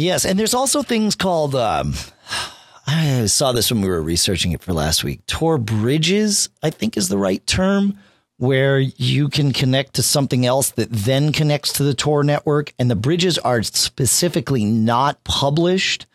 [0.01, 1.95] Yes, and there's also things called um,
[2.87, 5.25] I saw this when we were researching it for last week.
[5.27, 7.99] Tor bridges, I think is the right term,
[8.41, 12.91] where you can connect to something else that then connects to the Tor network and
[12.91, 16.07] the bridges are specifically not published.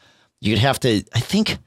[0.42, 1.60] You'd have to I think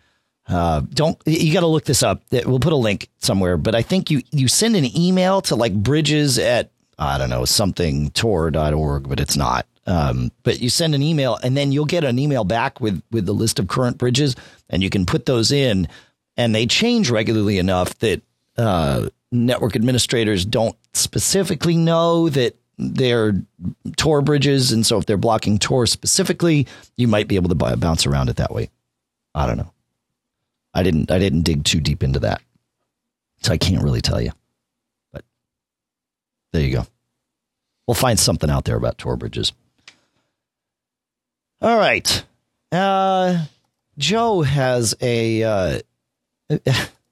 [0.49, 2.23] uh, don't you got to look this up.
[2.33, 5.73] We'll put a link somewhere, but I think you you send an email to like
[5.73, 9.65] bridges at I don't know something tor.org, but it's not.
[9.87, 13.27] Um, but you send an email and then you'll get an email back with with
[13.27, 14.35] the list of current bridges,
[14.69, 15.87] and you can put those in,
[16.37, 18.23] and they change regularly enough that
[18.59, 23.35] uh, network administrators don't specifically know that they're
[23.97, 28.07] Tor bridges, and so if they're blocking Tor specifically, you might be able to bounce
[28.07, 28.71] around it that way.
[29.35, 29.73] I don't know.
[30.75, 32.43] I didn't I didn't dig too deep into that.
[33.43, 34.33] So I can't really tell you.
[35.13, 35.25] But
[36.53, 36.87] there you go.
[37.87, 39.53] We'll find something out there about Tor bridges.
[41.61, 42.25] All right.
[42.71, 43.45] Uh,
[43.97, 45.81] Joe has a uh,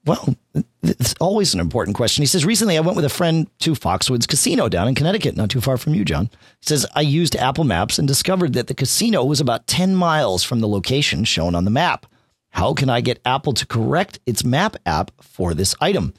[0.07, 0.37] well,
[0.83, 2.23] it's always an important question.
[2.23, 5.51] He says, Recently, I went with a friend to Foxwoods Casino down in Connecticut, not
[5.51, 6.31] too far from you, John.
[6.61, 10.45] He says, I used Apple Maps and discovered that the casino was about 10 miles
[10.45, 12.07] from the location shown on the map.
[12.51, 16.15] How can I get Apple to correct its map app for this item?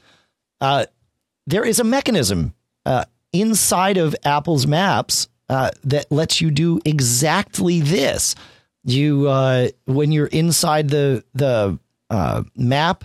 [0.60, 0.86] Uh,
[1.46, 7.80] there is a mechanism uh, inside of Apple's maps uh, that lets you do exactly
[7.80, 8.34] this.
[8.84, 11.78] You, uh, when you're inside the the
[12.10, 13.04] uh, map,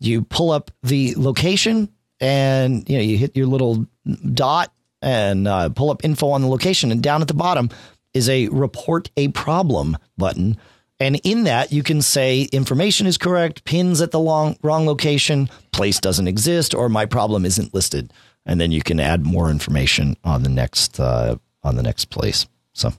[0.00, 1.88] you pull up the location
[2.20, 3.86] and you know you hit your little
[4.32, 7.70] dot and uh, pull up info on the location, and down at the bottom
[8.14, 10.56] is a report a problem button
[11.00, 15.48] and in that, you can say information is correct, pins at the long, wrong location,
[15.70, 18.12] place doesn't exist, or my problem isn't listed.
[18.48, 22.46] and then you can add more information on the next uh, on the next place.
[22.72, 22.92] So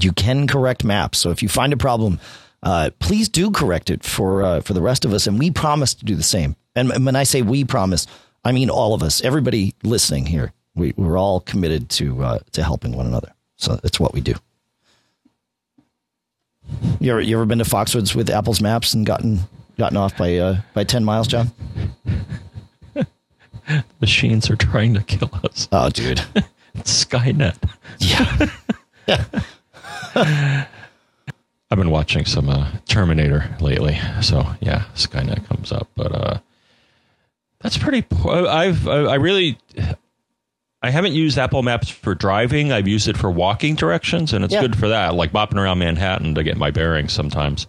[0.00, 1.18] you can correct maps.
[1.18, 2.20] So if you find a problem,
[2.62, 5.94] uh, please do correct it for uh, for the rest of us, and we promise
[5.94, 6.56] to do the same.
[6.74, 8.06] And when I say we promise,
[8.44, 10.52] I mean all of us, everybody listening here.
[10.74, 13.32] We, we're all committed to uh, to helping one another.
[13.56, 14.34] So that's what we do.
[17.00, 19.40] You ever, you ever been to Foxwoods with Apple's Maps and gotten
[19.76, 21.50] gotten off by uh, by ten miles, John?
[24.00, 25.68] Machines are trying to kill us.
[25.72, 26.22] Oh, dude.
[26.78, 27.56] Skynet.
[27.98, 28.48] Yeah.
[31.72, 35.88] I've been watching some uh, Terminator lately, so yeah, Skynet comes up.
[35.96, 36.38] But uh,
[37.60, 38.04] that's pretty.
[38.28, 39.56] I've I really
[40.82, 42.72] I haven't used Apple Maps for driving.
[42.72, 44.60] I've used it for walking directions, and it's Yeah.
[44.60, 45.14] good for that.
[45.14, 47.14] Like bopping around Manhattan to get my bearings.
[47.14, 47.66] Sometimes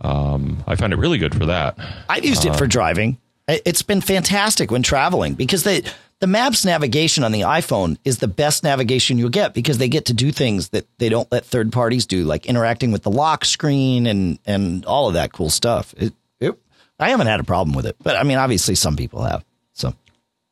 [0.00, 1.76] um, I find it really good for that.
[2.08, 3.18] I've used it for driving.
[3.48, 5.86] It's been fantastic when traveling because the
[6.20, 10.06] the maps navigation on the iPhone is the best navigation you'll get because they get
[10.06, 13.44] to do things that they don't let third parties do, like interacting with the lock
[13.44, 15.94] screen and and all of that cool stuff.
[15.98, 16.58] It, it,
[16.98, 19.44] I haven't had a problem with it, but I mean, obviously, some people have.
[19.74, 19.92] So,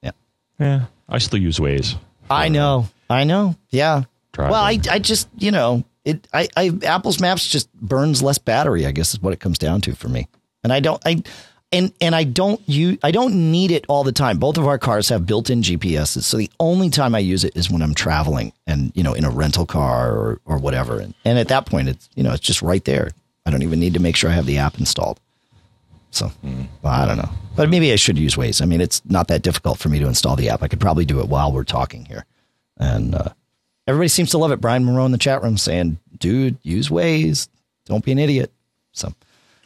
[0.03, 0.11] yeah,
[0.59, 1.97] Yeah, I still use Waze.
[2.29, 4.05] I know, I know, yeah.
[4.33, 4.53] Driving.
[4.53, 6.27] Well, I I just you know it.
[6.33, 8.85] I, I Apple's Maps just burns less battery.
[8.85, 10.29] I guess is what it comes down to for me.
[10.63, 11.23] And I don't I
[11.75, 14.39] and and I don't use I don't need it all the time.
[14.39, 17.69] Both of our cars have built-in GPSs, so the only time I use it is
[17.69, 21.01] when I'm traveling and you know in a rental car or or whatever.
[21.01, 23.11] And and at that point, it's you know it's just right there.
[23.45, 25.21] I don't even need to make sure I have the app installed.
[26.11, 28.63] So well, I don't know, but maybe I should use Waze.
[28.63, 30.63] I mean, it's not that difficult for me to install the app.
[30.63, 32.25] I could probably do it while we're talking here.
[32.77, 33.31] And uh,
[33.89, 34.61] everybody seems to love it.
[34.61, 37.49] Brian Monroe in the chat room saying, "Dude, use Waze.
[37.87, 38.53] Don't be an idiot."
[38.93, 39.13] So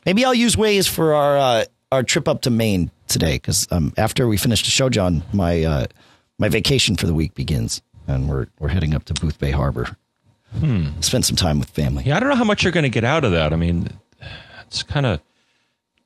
[0.07, 3.93] maybe I'll use Waze for our uh, our trip up to Maine today because um,
[3.97, 5.87] after we finish the show, John, my uh,
[6.39, 9.97] my vacation for the week begins, and we're we're heading up to Boothbay Harbor.
[11.01, 12.05] Spend some time with family.
[12.05, 13.53] Yeah, I don't know how much you're going to get out of that.
[13.53, 13.91] I mean,
[14.67, 15.21] it's kind of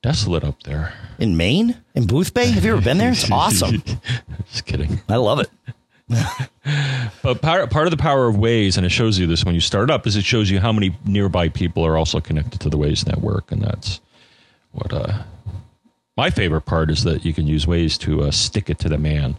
[0.01, 0.93] desolate up there.
[1.17, 3.11] In Maine, in Boothbay, have you ever been there?
[3.11, 3.81] It's awesome.
[4.51, 4.99] Just kidding.
[5.07, 5.49] I love it.
[7.21, 9.61] But part, part of the power of Waze, and it shows you this when you
[9.61, 12.77] start up, is it shows you how many nearby people are also connected to the
[12.77, 14.01] Waze network, and that's
[14.71, 15.23] what uh,
[16.17, 18.97] my favorite part is that you can use Waze to uh, stick it to the
[18.97, 19.37] man.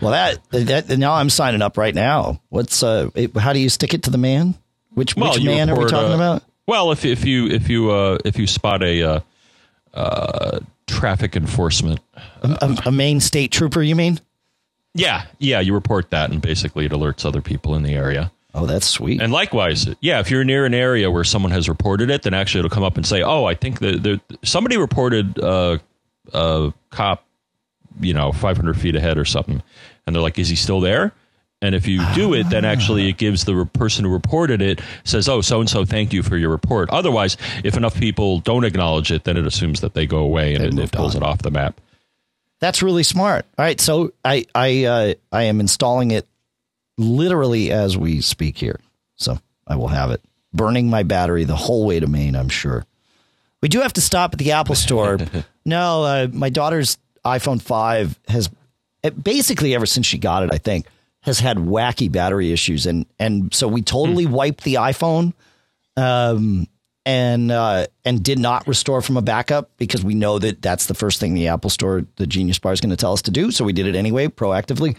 [0.00, 2.40] Well, that, that now I'm signing up right now.
[2.48, 3.10] What's uh?
[3.14, 4.56] It, how do you stick it to the man?
[4.94, 6.42] Which Well, which man are we talking uh, about?
[6.66, 9.20] Well, if if you if you uh, if you spot a uh,
[9.94, 12.00] uh, traffic enforcement,
[12.42, 14.20] A, a Maine state trooper, you mean?
[14.94, 18.32] yeah, yeah, you report that, and basically it alerts other people in the area.
[18.54, 19.20] Oh, that's sweet.
[19.20, 22.60] And likewise, yeah, if you're near an area where someone has reported it, then actually
[22.60, 25.78] it'll come up and say, "Oh, I think that somebody reported uh,
[26.32, 27.24] a cop,
[28.00, 29.62] you know, 500 feet ahead or something,"
[30.06, 31.12] and they're like, "Is he still there?"
[31.62, 35.28] And if you do it, then actually it gives the person who reported it says,
[35.28, 39.12] "Oh, so and so, thank you for your report." Otherwise, if enough people don't acknowledge
[39.12, 41.22] it, then it assumes that they go away and it, it pulls on.
[41.22, 41.80] it off the map.
[42.60, 43.46] That's really smart.
[43.58, 46.26] All right, so I I uh, I am installing it
[47.00, 48.78] literally as we speak here.
[49.16, 50.22] So I will have it
[50.52, 52.36] burning my battery the whole way to Maine.
[52.36, 52.84] I'm sure.
[53.62, 55.18] We do have to stop at the Apple Store.
[55.64, 58.50] no, uh, my daughter's iPhone five has
[59.02, 60.86] it, basically ever since she got it, I think,
[61.22, 65.34] has had wacky battery issues, and and so we totally wiped the iPhone
[65.96, 66.66] um,
[67.04, 70.94] and uh, and did not restore from a backup because we know that that's the
[70.94, 73.50] first thing the Apple Store, the Genius Bar, is going to tell us to do.
[73.50, 74.96] So we did it anyway, proactively.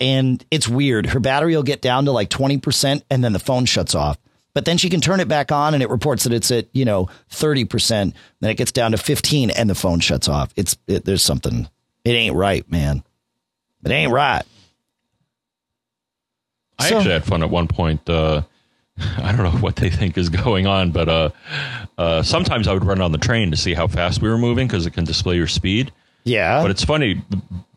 [0.00, 1.06] And it's weird.
[1.06, 4.18] Her battery will get down to like twenty percent, and then the phone shuts off.
[4.54, 6.84] But then she can turn it back on, and it reports that it's at you
[6.84, 8.14] know thirty percent.
[8.40, 10.52] Then it gets down to fifteen, and the phone shuts off.
[10.56, 11.68] It's it, there's something.
[12.04, 13.04] It ain't right, man.
[13.84, 14.42] It ain't right.
[16.78, 18.08] I So- actually had fun at one point.
[18.08, 18.42] Uh,
[19.18, 21.30] I don't know what they think is going on, but uh,
[21.96, 24.66] uh, sometimes I would run on the train to see how fast we were moving
[24.66, 25.92] because it can display your speed.
[26.24, 26.60] Yeah.
[26.62, 27.22] But it's funny,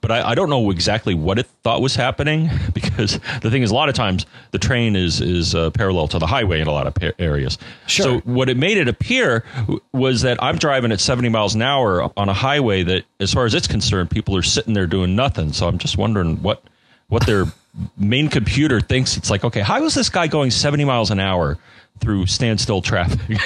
[0.06, 3.72] but I, I don't know exactly what it thought was happening because the thing is,
[3.72, 6.72] a lot of times the train is is uh, parallel to the highway in a
[6.72, 7.58] lot of pa- areas.
[7.88, 8.04] Sure.
[8.04, 11.64] So what it made it appear w- was that I'm driving at 70 miles an
[11.64, 15.16] hour on a highway that, as far as it's concerned, people are sitting there doing
[15.16, 15.54] nothing.
[15.54, 16.62] So I'm just wondering what
[17.08, 17.46] what their
[17.98, 19.18] main computer thinks.
[19.18, 21.58] It's like, okay, how is this guy going 70 miles an hour
[22.00, 23.40] through standstill traffic?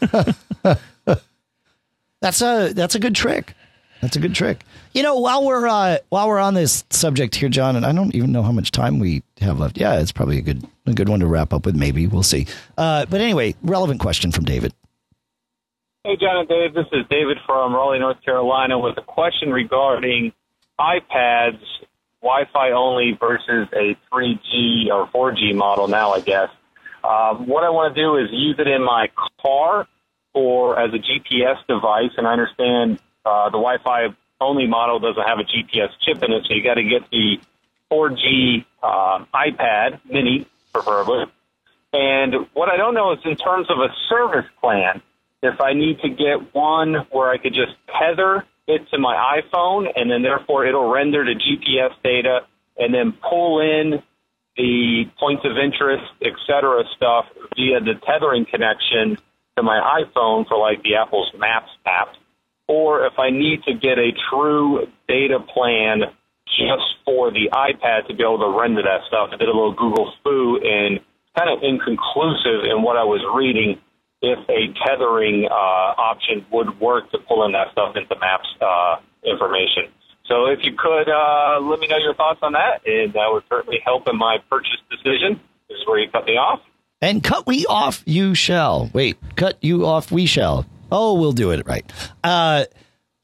[2.22, 3.54] That's a that's a good trick.
[4.00, 4.64] That's a good trick.
[4.92, 8.14] You know, while we're uh, while we're on this subject here, John, and I don't
[8.14, 9.78] even know how much time we have left.
[9.78, 11.76] Yeah, it's probably a good a good one to wrap up with.
[11.76, 12.46] Maybe we'll see.
[12.78, 14.72] Uh, but anyway, relevant question from David.
[16.04, 16.72] Hey, John and Dave.
[16.72, 20.32] This is David from Raleigh, North Carolina, with a question regarding
[20.80, 21.60] iPads
[22.22, 26.48] Wi-Fi only versus a 3G or 4G model now, I guess.
[27.02, 29.86] Um, what I want to do is use it in my car
[30.34, 34.08] or as a GPS device, and I understand uh, the Wi-Fi
[34.40, 37.38] only model doesn't have a GPS chip in it, so you got to get the
[37.90, 41.24] 4G uh, iPad Mini, preferably.
[41.92, 45.02] And what I don't know is in terms of a service plan,
[45.42, 49.86] if I need to get one where I could just tether it to my iPhone
[49.94, 52.40] and then therefore it'll render the GPS data
[52.78, 54.02] and then pull in
[54.56, 59.16] the points of interest, et cetera, stuff via the tethering connection
[59.56, 62.08] to my iPhone for like the Apple's Maps app.
[62.70, 66.14] Or if I need to get a true data plan
[66.54, 69.30] just for the iPad to be able to render that stuff.
[69.32, 71.00] I did a little Google foo and
[71.36, 73.78] kind of inconclusive in what I was reading
[74.22, 78.96] if a tethering uh, option would work to pull in that stuff into Maps uh,
[79.24, 79.90] information.
[80.28, 83.42] So if you could uh, let me know your thoughts on that, and that would
[83.48, 85.40] certainly help in my purchase decision.
[85.68, 86.60] This is where you cut me off.
[87.00, 88.90] And cut we off, you shall.
[88.92, 90.66] Wait, cut you off, we shall.
[90.90, 91.90] Oh, we'll do it right.
[92.22, 92.64] Uh,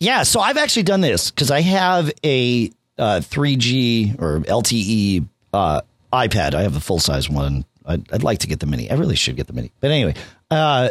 [0.00, 5.80] yeah, so I've actually done this because I have a uh, 3G or LTE uh,
[6.12, 6.54] iPad.
[6.54, 7.64] I have the full size one.
[7.84, 8.90] I'd, I'd, like to get the mini.
[8.90, 9.70] I really should get the mini.
[9.80, 10.14] But anyway,
[10.50, 10.90] uh,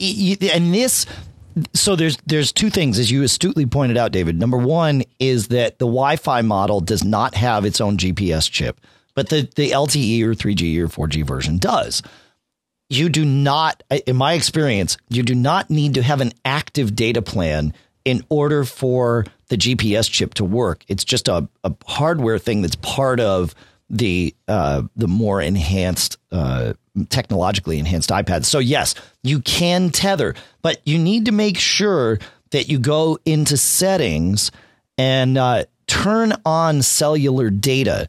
[0.00, 1.06] and this
[1.74, 4.38] so there's there's two things as you astutely pointed out David.
[4.38, 8.80] Number 1 is that the Wi-Fi model does not have its own GPS chip,
[9.14, 12.02] but the the LTE or 3G or 4G version does.
[12.92, 17.22] You do not in my experience, you do not need to have an active data
[17.22, 17.72] plan
[18.04, 20.84] in order for the GPS chip to work.
[20.88, 23.54] It's just a, a hardware thing that's part of
[23.88, 26.72] the uh, the more enhanced, uh,
[27.10, 28.46] technologically enhanced iPads.
[28.46, 32.18] So yes, you can tether, but you need to make sure
[32.50, 34.50] that you go into settings
[34.98, 38.08] and uh, turn on cellular data.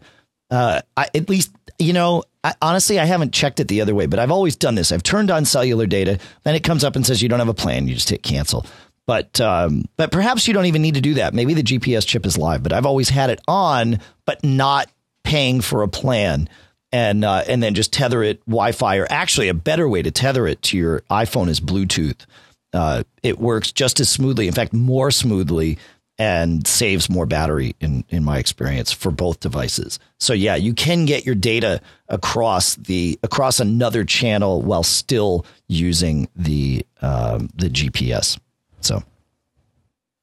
[0.49, 2.23] Uh, I, at least you know.
[2.43, 4.91] I, honestly, I haven't checked it the other way, but I've always done this.
[4.91, 7.53] I've turned on cellular data, then it comes up and says you don't have a
[7.53, 7.87] plan.
[7.87, 8.65] You just hit cancel.
[9.05, 11.33] But um, but perhaps you don't even need to do that.
[11.33, 14.89] Maybe the GPS chip is live, but I've always had it on, but not
[15.23, 16.49] paying for a plan
[16.93, 20.47] and uh, and then just tether it Wi-Fi, or actually a better way to tether
[20.47, 22.25] it to your iPhone is Bluetooth.
[22.71, 25.77] Uh, it works just as smoothly, in fact, more smoothly,
[26.19, 29.99] and saves more battery in in my experience for both devices.
[30.19, 36.27] So yeah, you can get your data across the across another channel while still using
[36.35, 38.39] the um, the GPS.
[38.81, 39.03] So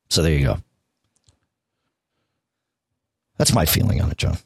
[0.08, 0.58] so there you go.
[3.38, 4.36] That's my feeling on it, John.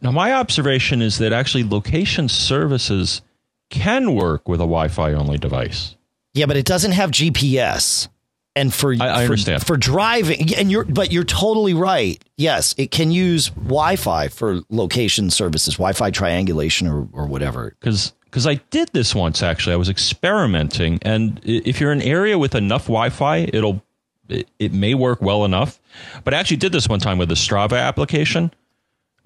[0.00, 3.22] Now, my observation is that actually location services
[3.70, 5.96] can work with a Wi Fi only device.
[6.34, 8.08] Yeah, but it doesn't have GPS.
[8.54, 9.66] And for, I, I for, understand.
[9.66, 12.22] for driving, and you're, but you're totally right.
[12.36, 17.74] Yes, it can use Wi Fi for location services, Wi Fi triangulation or, or whatever.
[17.80, 19.74] Because because I did this once actually.
[19.74, 23.82] I was experimenting, and if you're in an area with enough Wi-Fi, it'll
[24.28, 25.78] it, it, may work well enough.
[26.24, 28.52] But I actually did this one time with the Strava application,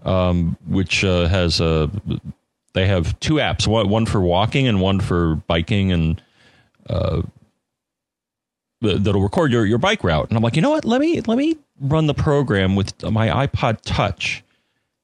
[0.02, 1.90] um, which uh, has a.
[2.72, 6.22] They have two apps, one, one for walking and one for biking, and
[6.90, 7.22] uh,
[8.80, 10.28] that'll record your, your bike route.
[10.28, 10.84] And I'm like, you know what?
[10.84, 14.42] Let me let me run the program with my iPod Touch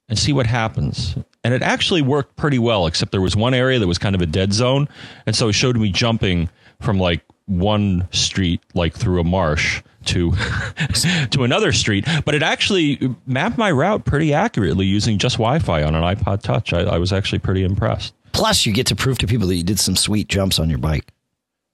[0.08, 1.16] and see what happens.
[1.44, 4.20] And it actually worked pretty well, except there was one area that was kind of
[4.20, 4.88] a dead zone,
[5.26, 6.48] and so it showed me jumping
[6.80, 10.32] from like one street, like through a marsh, to
[11.30, 15.94] to another street, but it actually mapped my route pretty accurately using just Wi-Fi on
[15.94, 16.72] an iPod Touch.
[16.72, 18.14] I, I was actually pretty impressed.
[18.32, 20.78] Plus, you get to prove to people that you did some sweet jumps on your
[20.78, 21.12] bike.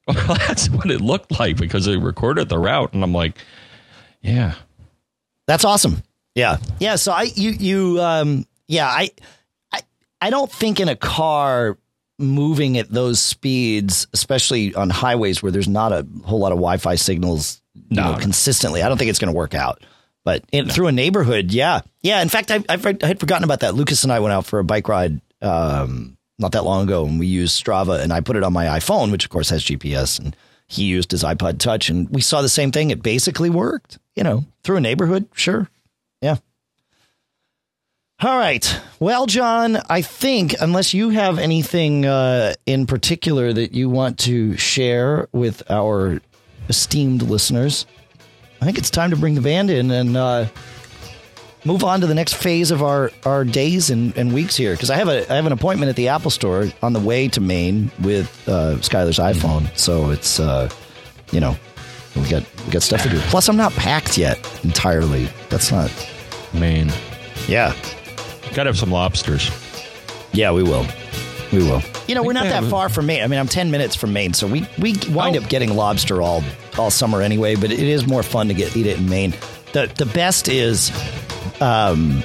[0.28, 3.36] Well, that's what it looked like because they recorded the route, and I'm like,
[4.22, 4.54] yeah,
[5.46, 6.02] that's awesome.
[6.34, 6.96] Yeah, yeah.
[6.96, 9.10] So I, you, you, um, yeah, I,
[9.72, 9.80] I,
[10.20, 11.76] I don't think in a car
[12.18, 16.96] moving at those speeds, especially on highways where there's not a whole lot of Wi-Fi
[16.96, 18.12] signals no.
[18.12, 18.82] know, consistently.
[18.82, 19.82] I don't think it's going to work out.
[20.24, 20.74] But in, no.
[20.74, 22.20] through a neighborhood, yeah, yeah.
[22.20, 23.74] In fact, I, I, had forgotten about that.
[23.74, 27.18] Lucas and I went out for a bike ride um, not that long ago, and
[27.18, 30.18] we used Strava, and I put it on my iPhone, which of course has GPS,
[30.18, 30.36] and
[30.66, 32.90] he used his iPod Touch, and we saw the same thing.
[32.90, 35.28] It basically worked, you know, through a neighborhood.
[35.32, 35.68] Sure,
[36.20, 36.36] yeah.
[38.20, 38.80] All right.
[38.98, 44.56] Well, John, I think unless you have anything uh, in particular that you want to
[44.56, 46.20] share with our
[46.68, 47.86] esteemed listeners,
[48.60, 50.46] I think it's time to bring the band in and uh,
[51.68, 54.72] move on to the next phase of our, our days and, and weeks here.
[54.72, 57.28] Because I have a I have an appointment at the Apple Store on the way
[57.28, 60.68] to Maine with uh, Skylar's iPhone, so it's uh,
[61.30, 61.56] you know
[62.16, 63.18] we got we got stuff to do.
[63.30, 65.28] Plus, I'm not packed yet entirely.
[65.50, 65.90] That's not
[66.54, 66.90] Maine.
[67.46, 67.74] Yeah.
[68.54, 69.50] Gotta have some lobsters.
[70.32, 70.86] Yeah, we will.
[71.52, 71.82] We will.
[72.06, 73.22] You know, we're not that far from Maine.
[73.22, 75.40] I mean, I'm 10 minutes from Maine, so we, we wind Oh.
[75.40, 76.42] up getting lobster all
[76.78, 79.34] all summer anyway, but it is more fun to get eat it in Maine.
[79.72, 80.90] The the best is
[81.60, 82.22] um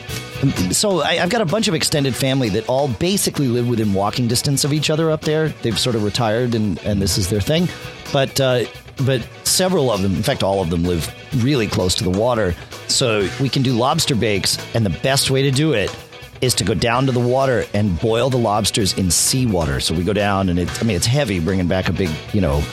[0.71, 4.27] so I, I've got a bunch of extended family that all basically live within walking
[4.27, 5.49] distance of each other up there.
[5.49, 7.69] They've sort of retired and, and this is their thing.
[8.11, 8.65] But uh,
[8.97, 11.13] but several of them, in fact, all of them live
[11.43, 12.55] really close to the water.
[12.87, 15.95] So we can do lobster bakes, and the best way to do it
[16.41, 19.79] is to go down to the water and boil the lobsters in seawater.
[19.79, 22.41] So we go down, and it's I mean it's heavy, bringing back a big you
[22.41, 22.63] know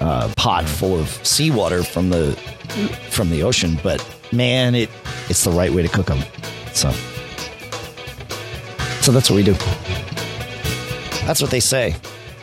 [0.00, 2.32] uh, pot full of seawater from the
[3.10, 3.78] from the ocean.
[3.82, 4.90] But man, it
[5.30, 6.22] it's the right way to cook them.
[6.74, 6.90] So
[9.00, 9.54] so that's what we do.
[11.24, 11.96] That's what they say.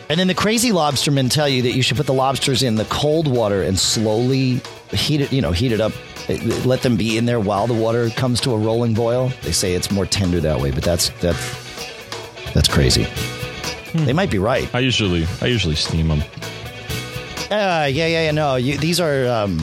[0.09, 2.85] And then the crazy lobstermen tell you that you should put the lobsters in the
[2.85, 4.61] cold water and slowly
[4.91, 5.91] heat it, you know, heat it up.
[6.65, 9.31] Let them be in there while the water comes to a rolling boil.
[9.43, 13.05] They say it's more tender that way, but that's that's that's crazy.
[13.93, 14.73] They might be right.
[14.73, 16.21] I usually I usually steam them.
[17.49, 18.31] Uh, yeah, yeah, yeah.
[18.31, 19.61] No, you, these are, um,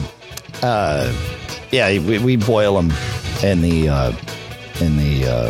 [0.63, 1.13] uh,
[1.71, 2.91] yeah, we, we boil them
[3.43, 4.11] in the, uh,
[4.81, 5.49] in the, uh,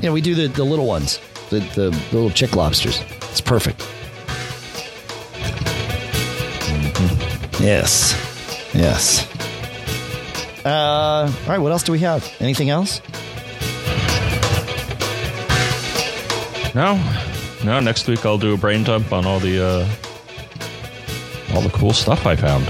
[0.00, 1.18] you know, we do the, the little ones,
[1.50, 3.00] the, the, the little chick lobsters.
[3.30, 3.80] It's perfect.
[6.66, 7.60] Mhm.
[7.60, 8.14] Yes.
[8.74, 9.26] Yes.
[10.64, 11.58] Uh, all right.
[11.58, 12.28] What else do we have?
[12.40, 13.00] Anything else?
[16.74, 17.00] No,
[17.64, 17.80] no.
[17.80, 22.26] Next week I'll do a brain dump on all the uh, all the cool stuff
[22.26, 22.66] I found.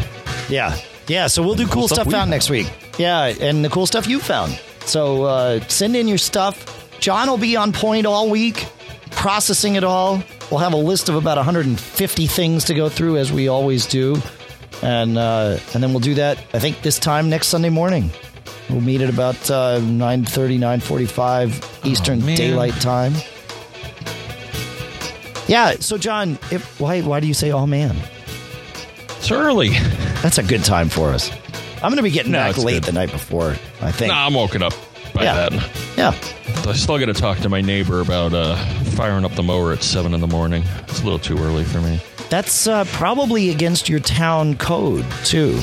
[0.49, 0.77] Yeah.
[1.09, 2.31] Yeah, so we'll do cool, cool stuff stuff found.
[2.31, 2.67] next week.
[2.99, 4.59] Yeah, and the cool stuff you found.
[4.81, 6.99] So uh, send in your stuff.
[7.01, 8.67] John will be on point all week,
[9.11, 10.23] processing it all.
[10.51, 14.17] We'll have a list of about 150 things to go through, as we always do.
[14.83, 18.11] And uh, and then we'll do that, I think, this time next Sunday morning.
[18.69, 22.37] We'll meet at about uh, 9.30, 9.45 Eastern man.
[22.37, 23.15] Daylight Time.
[25.47, 27.97] Yeah, so John, if, why, why do you say, oh man?
[29.19, 29.71] It's early.
[30.23, 31.31] That's a good time for us.
[31.87, 32.85] I'm going to be getting No, back it's late good.
[32.85, 34.13] the night before, I think.
[34.13, 34.73] nah, I'm woken up
[35.15, 35.49] by Yeah.
[35.49, 35.71] that.
[35.97, 36.15] Yeah.
[36.69, 38.57] I still got to talk to my neighbor about uh,
[38.97, 40.65] firing up the mower at seven in the morning.
[40.89, 42.01] It's a little too early for me.
[42.29, 45.61] That's uh, probably against your town code, too.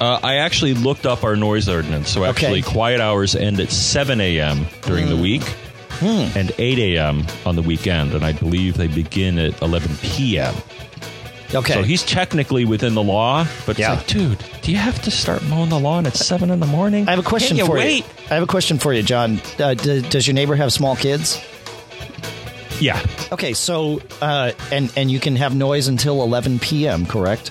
[0.00, 2.10] Uh, I actually looked up our noise ordinance.
[2.10, 4.66] So actually, quiet hours end at 7 a.m.
[4.82, 5.42] during the week
[6.00, 7.26] and 8 a.m.
[7.44, 8.14] on the weekend.
[8.14, 10.54] And I believe they begin at 11 p.m.
[11.54, 11.72] Okay.
[11.74, 13.94] So he's technically within the law, but Yeah.
[13.94, 17.08] like, dude, do you have to start mowing the lawn at 7 in the morning?
[17.08, 17.98] I have a question Can't you for wait?
[17.98, 18.04] you.
[18.30, 19.40] I have a question for you, John.
[19.58, 21.40] Uh, d- does your neighbor have small kids?
[22.80, 23.00] Yeah.
[23.32, 27.06] Okay, so uh, and and you can have noise until 11 p.m.
[27.06, 27.50] Correct?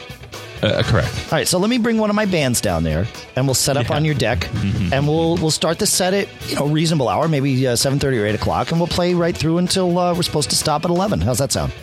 [0.64, 1.10] Uh, correct.
[1.26, 3.78] All right, so let me bring one of my bands down there, and we'll set
[3.78, 3.96] up Yeah.
[3.98, 4.94] on your deck, Mm-hmm.
[4.94, 8.18] and we'll we'll start the set at you know reasonable hour, maybe uh, seven thirty
[8.20, 10.92] or eight o'clock, and we'll play right through until uh, we're supposed to stop at
[10.92, 11.20] eleven.
[11.20, 11.74] How's that sound?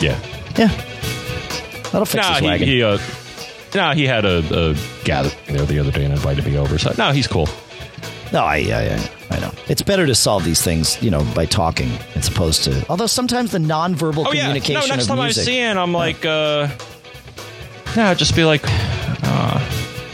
[0.00, 0.18] Yeah.
[0.58, 0.68] Yeah,
[1.92, 2.68] that'll fix Nah, his he, wagon.
[2.68, 2.98] he, uh,
[3.74, 4.38] nah, he had a,
[4.70, 4.74] a
[5.04, 6.78] gathering there the other day and invited me over.
[6.78, 7.48] So, no, he's cool.
[8.32, 9.52] No, I, I, I, know.
[9.68, 12.84] It's better to solve these things, you know, by talking as opposed to.
[12.88, 14.44] Although sometimes the nonverbal Oh, yeah.
[14.46, 15.42] communication No, next time music.
[15.42, 16.68] I see him, I'm like, uh,
[17.94, 19.60] yeah, just be like, uh,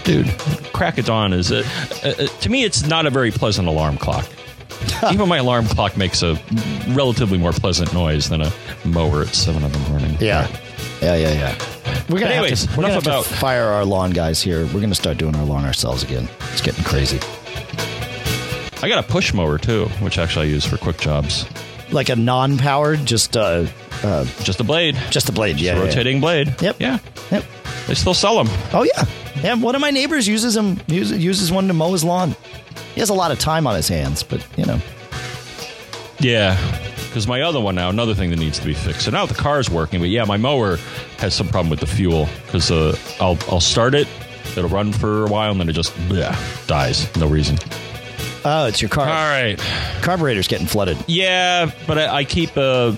[0.03, 0.27] dude,
[0.73, 1.65] crack of dawn is it?
[2.05, 4.27] Uh, uh, to me, it's not a very pleasant alarm clock.
[5.13, 6.37] Even my alarm clock makes a
[6.89, 8.53] relatively more pleasant noise than a
[8.85, 10.17] mower at seven in the morning.
[10.21, 10.49] Yeah,
[11.03, 11.59] yeah, yeah, yeah.
[12.09, 14.41] We're gonna anyways, have to, we're gonna enough have about- to fire our lawn guys
[14.43, 14.67] here.
[14.67, 16.29] We're gonna start doing our lawn ourselves again.
[16.53, 17.19] It's getting crazy.
[18.83, 21.47] I got a push mower too, which actually I use for quick jobs.
[21.91, 23.67] Like a non-powered, just uh,
[24.05, 25.59] uh, Just a blade, just a blade.
[25.59, 25.89] Yeah, a yeah, yeah.
[25.89, 26.55] rotating blade.
[26.63, 26.77] Yep.
[26.79, 26.99] Yeah,
[27.31, 27.45] Yep.
[27.89, 28.49] they still sell them.
[28.73, 29.05] Oh yeah.
[29.43, 29.55] Yeah.
[29.55, 30.81] One of my neighbors uses them.
[30.87, 32.37] Uses, uses one to mow his lawn.
[32.95, 34.79] He has a lot of time on his hands, but you know.
[36.21, 36.57] Yeah,
[37.09, 39.03] because my other one now, another thing that needs to be fixed.
[39.03, 40.77] So now the car's working, but yeah, my mower
[41.19, 44.07] has some problem with the fuel because uh, I'll I'll start it,
[44.57, 47.59] it'll run for a while, and then it just bleh, dies, no reason.
[48.45, 49.05] Oh, it's your car.
[49.07, 49.59] All right,
[50.03, 50.97] Carburetor's getting flooded.
[51.09, 52.95] yeah, but I, I keep uh,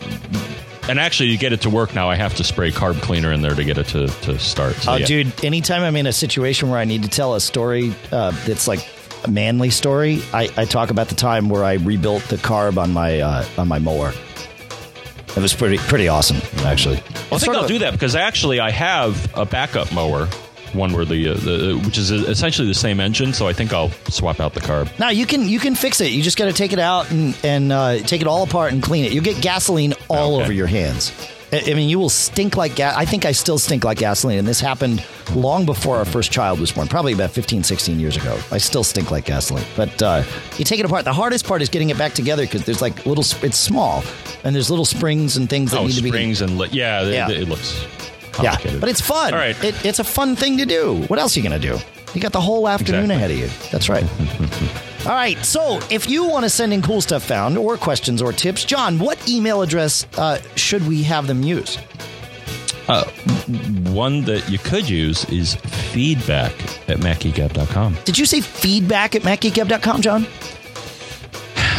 [0.88, 3.42] and actually to get it to work now, I have to spray carb cleaner in
[3.42, 4.74] there to get it to to start.
[4.76, 5.06] So, Oh, yeah.
[5.06, 8.66] dude, anytime I'm in a situation where I need to tell a story uh, that's
[8.68, 8.80] like
[9.28, 13.20] manly story, I, I talk about the time where I rebuilt the carb on my
[13.20, 14.12] uh, on my mower.
[15.36, 16.96] It was pretty pretty awesome, actually.
[17.30, 20.26] Well, I think I'll do that because actually I have a backup mower,
[20.72, 23.32] one where the, uh, the which is essentially the same engine.
[23.32, 24.96] So I think I'll swap out the carb.
[24.98, 26.10] Now you can you can fix it.
[26.10, 28.82] You just got to take it out and and uh, take it all apart and
[28.82, 29.12] clean it.
[29.12, 30.44] You'll get gasoline all Okay.
[30.44, 31.12] over your hands.
[31.52, 32.94] I mean, you will stink like gas.
[32.96, 34.38] I think I still stink like gasoline.
[34.38, 35.04] And this happened
[35.34, 38.38] long before our first child was born, probably about 15, 16 years ago.
[38.52, 39.64] I still stink like gasoline.
[39.76, 40.22] But uh,
[40.58, 41.04] you take it apart.
[41.04, 44.04] The hardest part is getting it back together because there's like little, it's small.
[44.44, 46.10] And there's little springs and things that Oh, need to be.
[46.10, 47.28] springs and li- yeah, it- Yeah.
[47.30, 47.84] It, looks
[48.40, 49.32] Yeah, but it's fun.
[49.34, 49.56] All right.
[49.64, 51.02] It, it's a fun thing to do.
[51.08, 51.78] What else are you going to do?
[52.14, 53.16] You got the whole afternoon Exactly.
[53.16, 53.70] ahead of you.
[53.70, 54.04] That's right.
[55.06, 55.42] All right.
[55.44, 58.98] So if you want to send in cool stuff found or questions or tips, John,
[58.98, 61.78] what email address uh, should we have them use?
[63.92, 66.52] One that you could use is feedback
[66.88, 67.96] at macgeekgab.com.
[68.04, 70.26] Did you say feedback at macgeekgab.com, John?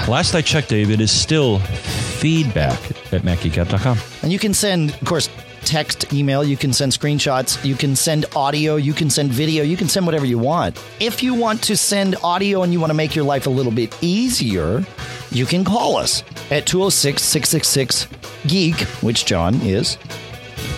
[0.08, 2.80] Last I checked, Dave, it is still feedback
[3.14, 3.98] at macgeekgab.com.
[4.24, 5.30] And you can send, of course,
[5.64, 9.78] text, email, you can send screenshots, you can send audio, you can send video, you
[9.78, 10.78] can send whatever you want.
[11.00, 13.72] If you want to send audio and you want to make your life a little
[13.72, 14.86] bit easier,
[15.32, 18.08] you can call us at 206 666
[18.48, 19.98] Geek, which John is.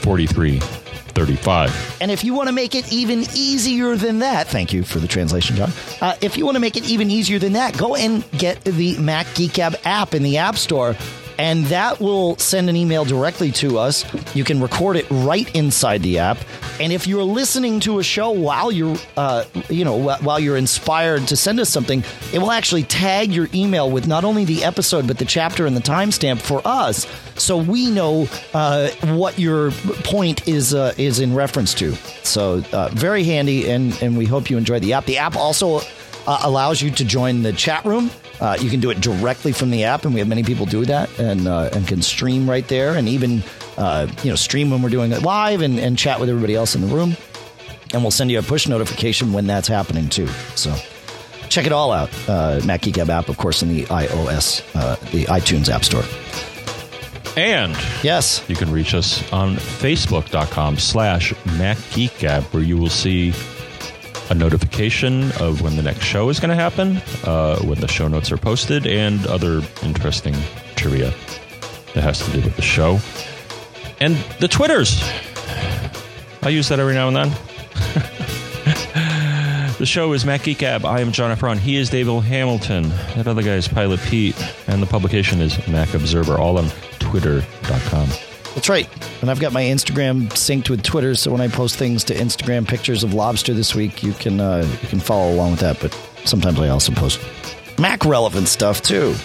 [0.04, 1.98] 4335.
[2.02, 5.08] And if you want to make it even easier than that, thank you for the
[5.08, 5.72] translation, John.
[6.02, 8.98] Uh, if you want to make it even easier than that, go and get the
[8.98, 10.96] Mac Geek Gab app in the App Store.
[11.38, 14.06] And that will send an email directly to us.
[14.36, 16.38] You can record it right inside the app.
[16.80, 21.28] And if you're listening to a show while you're, uh, you know, while you're inspired
[21.28, 25.08] to send us something, it will actually tag your email with not only the episode
[25.08, 29.72] but the chapter and the timestamp for us, so we know uh, what your
[30.04, 31.96] point is uh, is in reference to.
[32.24, 35.06] So uh, very handy, and and we hope you enjoy the app.
[35.06, 35.82] The app also
[36.28, 38.12] uh, allows you to join the chat room.
[38.44, 40.84] Uh, you can do it directly from the app, and we have many people do
[40.84, 43.42] that, and uh, and can stream right there, and even
[43.78, 46.76] uh, you know stream when we're doing it live, and, and chat with everybody else
[46.76, 47.16] in the room.
[47.94, 50.28] And we'll send you a push notification when that's happening too.
[50.56, 50.76] So
[51.48, 52.10] check it all out.
[52.28, 56.04] Uh, Mac Geek Gab app, of course, in the iOS, uh, the iTunes App Store.
[57.38, 58.44] And Yes.
[58.48, 63.32] you can reach us on facebook.com slash macgeekgab, where you will see
[64.30, 68.08] a notification of when the next show is going to happen, uh, when the show
[68.08, 70.36] notes are posted, and other interesting
[70.76, 71.14] trivia
[71.94, 73.00] that has to do with the show.
[74.00, 75.02] And the Twitters.
[76.42, 77.30] I use that every now and then.
[79.78, 80.86] the show is Mac Geek Gab.
[80.86, 81.40] I am John F.
[81.40, 81.58] Braun.
[81.58, 82.90] He is Dave Hamilton.
[83.16, 84.42] That other guy is Pilot Pete.
[84.68, 86.70] And the publication is Mac Observer, all on
[87.00, 88.10] twitter.com.
[88.56, 88.88] That's right.
[89.22, 92.68] And I've got my Instagram synced with Twitter, so when I post things to Instagram,
[92.68, 95.80] pictures of lobster this week, you can uh, you can follow along with that.
[95.80, 95.94] But
[96.26, 97.20] sometimes I also post
[97.80, 99.16] Mac relevant stuff too.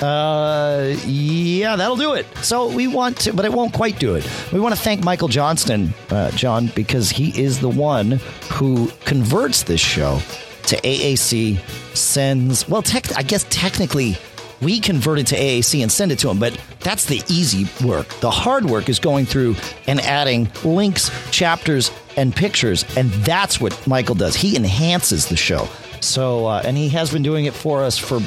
[0.00, 2.26] Uh, yeah, that'll do it.
[2.38, 4.26] So we want to, but it won't quite do it.
[4.52, 8.12] We want to thank Michael Johnston, uh, John, because he is the one
[8.52, 10.20] who converts this show
[10.68, 11.58] to AAC.
[11.94, 14.16] Sends well, tech, I guess technically
[14.60, 18.08] we convert it to AAC and send it to him, but that's the easy work.
[18.20, 19.56] The hard work is going through
[19.86, 24.36] and adding links, chapters, and pictures, and that's what Michael does.
[24.36, 25.68] He enhances the show.
[26.00, 28.20] So, uh, and he has been doing it for us for,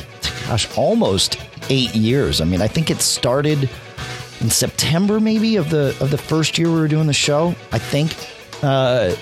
[0.47, 1.38] gosh, almost
[1.69, 2.41] eight years.
[2.41, 3.69] I mean, I think it started
[4.41, 7.55] in September, maybe of the of the first year we were doing the show.
[7.72, 8.15] I think.
[8.61, 9.15] Uh,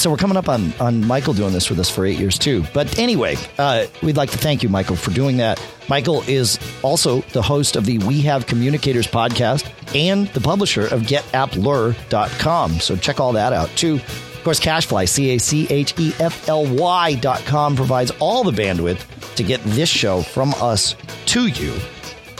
[0.00, 2.64] so we're coming up on on Michael doing this with us for eight years too.
[2.72, 5.62] But anyway, uh, we'd like to thank you, Michael, for doing that.
[5.88, 11.02] Michael is also the host of the We Have Communicators podcast and the publisher of
[11.02, 12.80] GetAppLure.com.
[12.80, 13.96] So check all that out too.
[13.96, 18.42] Of course, CacheFly, C A C H E F L Y dot com provides all
[18.42, 20.96] the bandwidth to get this show from us
[21.26, 21.74] to you.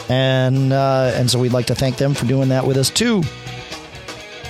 [0.08, 3.22] And uh, and so we'd like to thank them for doing that with us too.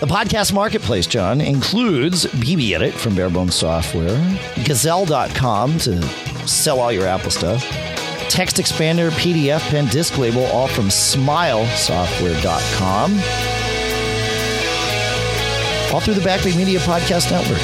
[0.01, 4.17] The podcast marketplace, John, includes BB Edit from Barebones Software,
[4.65, 6.03] Gazelle.com to
[6.49, 7.63] sell all your Apple stuff,
[8.31, 13.13] Text Expander, PDF Pen, Disc Label, all from SmileSoftware.com.
[15.93, 17.61] All through the Backbeat Media Podcast Network.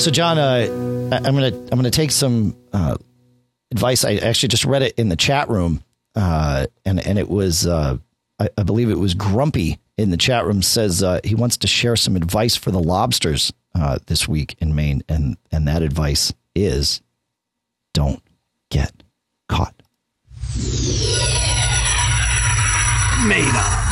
[0.00, 0.66] So, John, uh,
[1.12, 2.96] I'm gonna I'm gonna take some uh,
[3.70, 4.02] advice.
[4.04, 5.82] I actually just read it in the chat room,
[6.16, 7.98] uh, and and it was uh,
[8.38, 11.66] I, I believe it was Grumpy in the chat room says uh, he wants to
[11.66, 16.32] share some advice for the lobsters uh, this week in Maine, and and that advice
[16.54, 17.00] is
[17.94, 18.22] don't
[18.70, 19.02] get
[19.48, 19.74] caught.
[23.26, 23.85] Made up.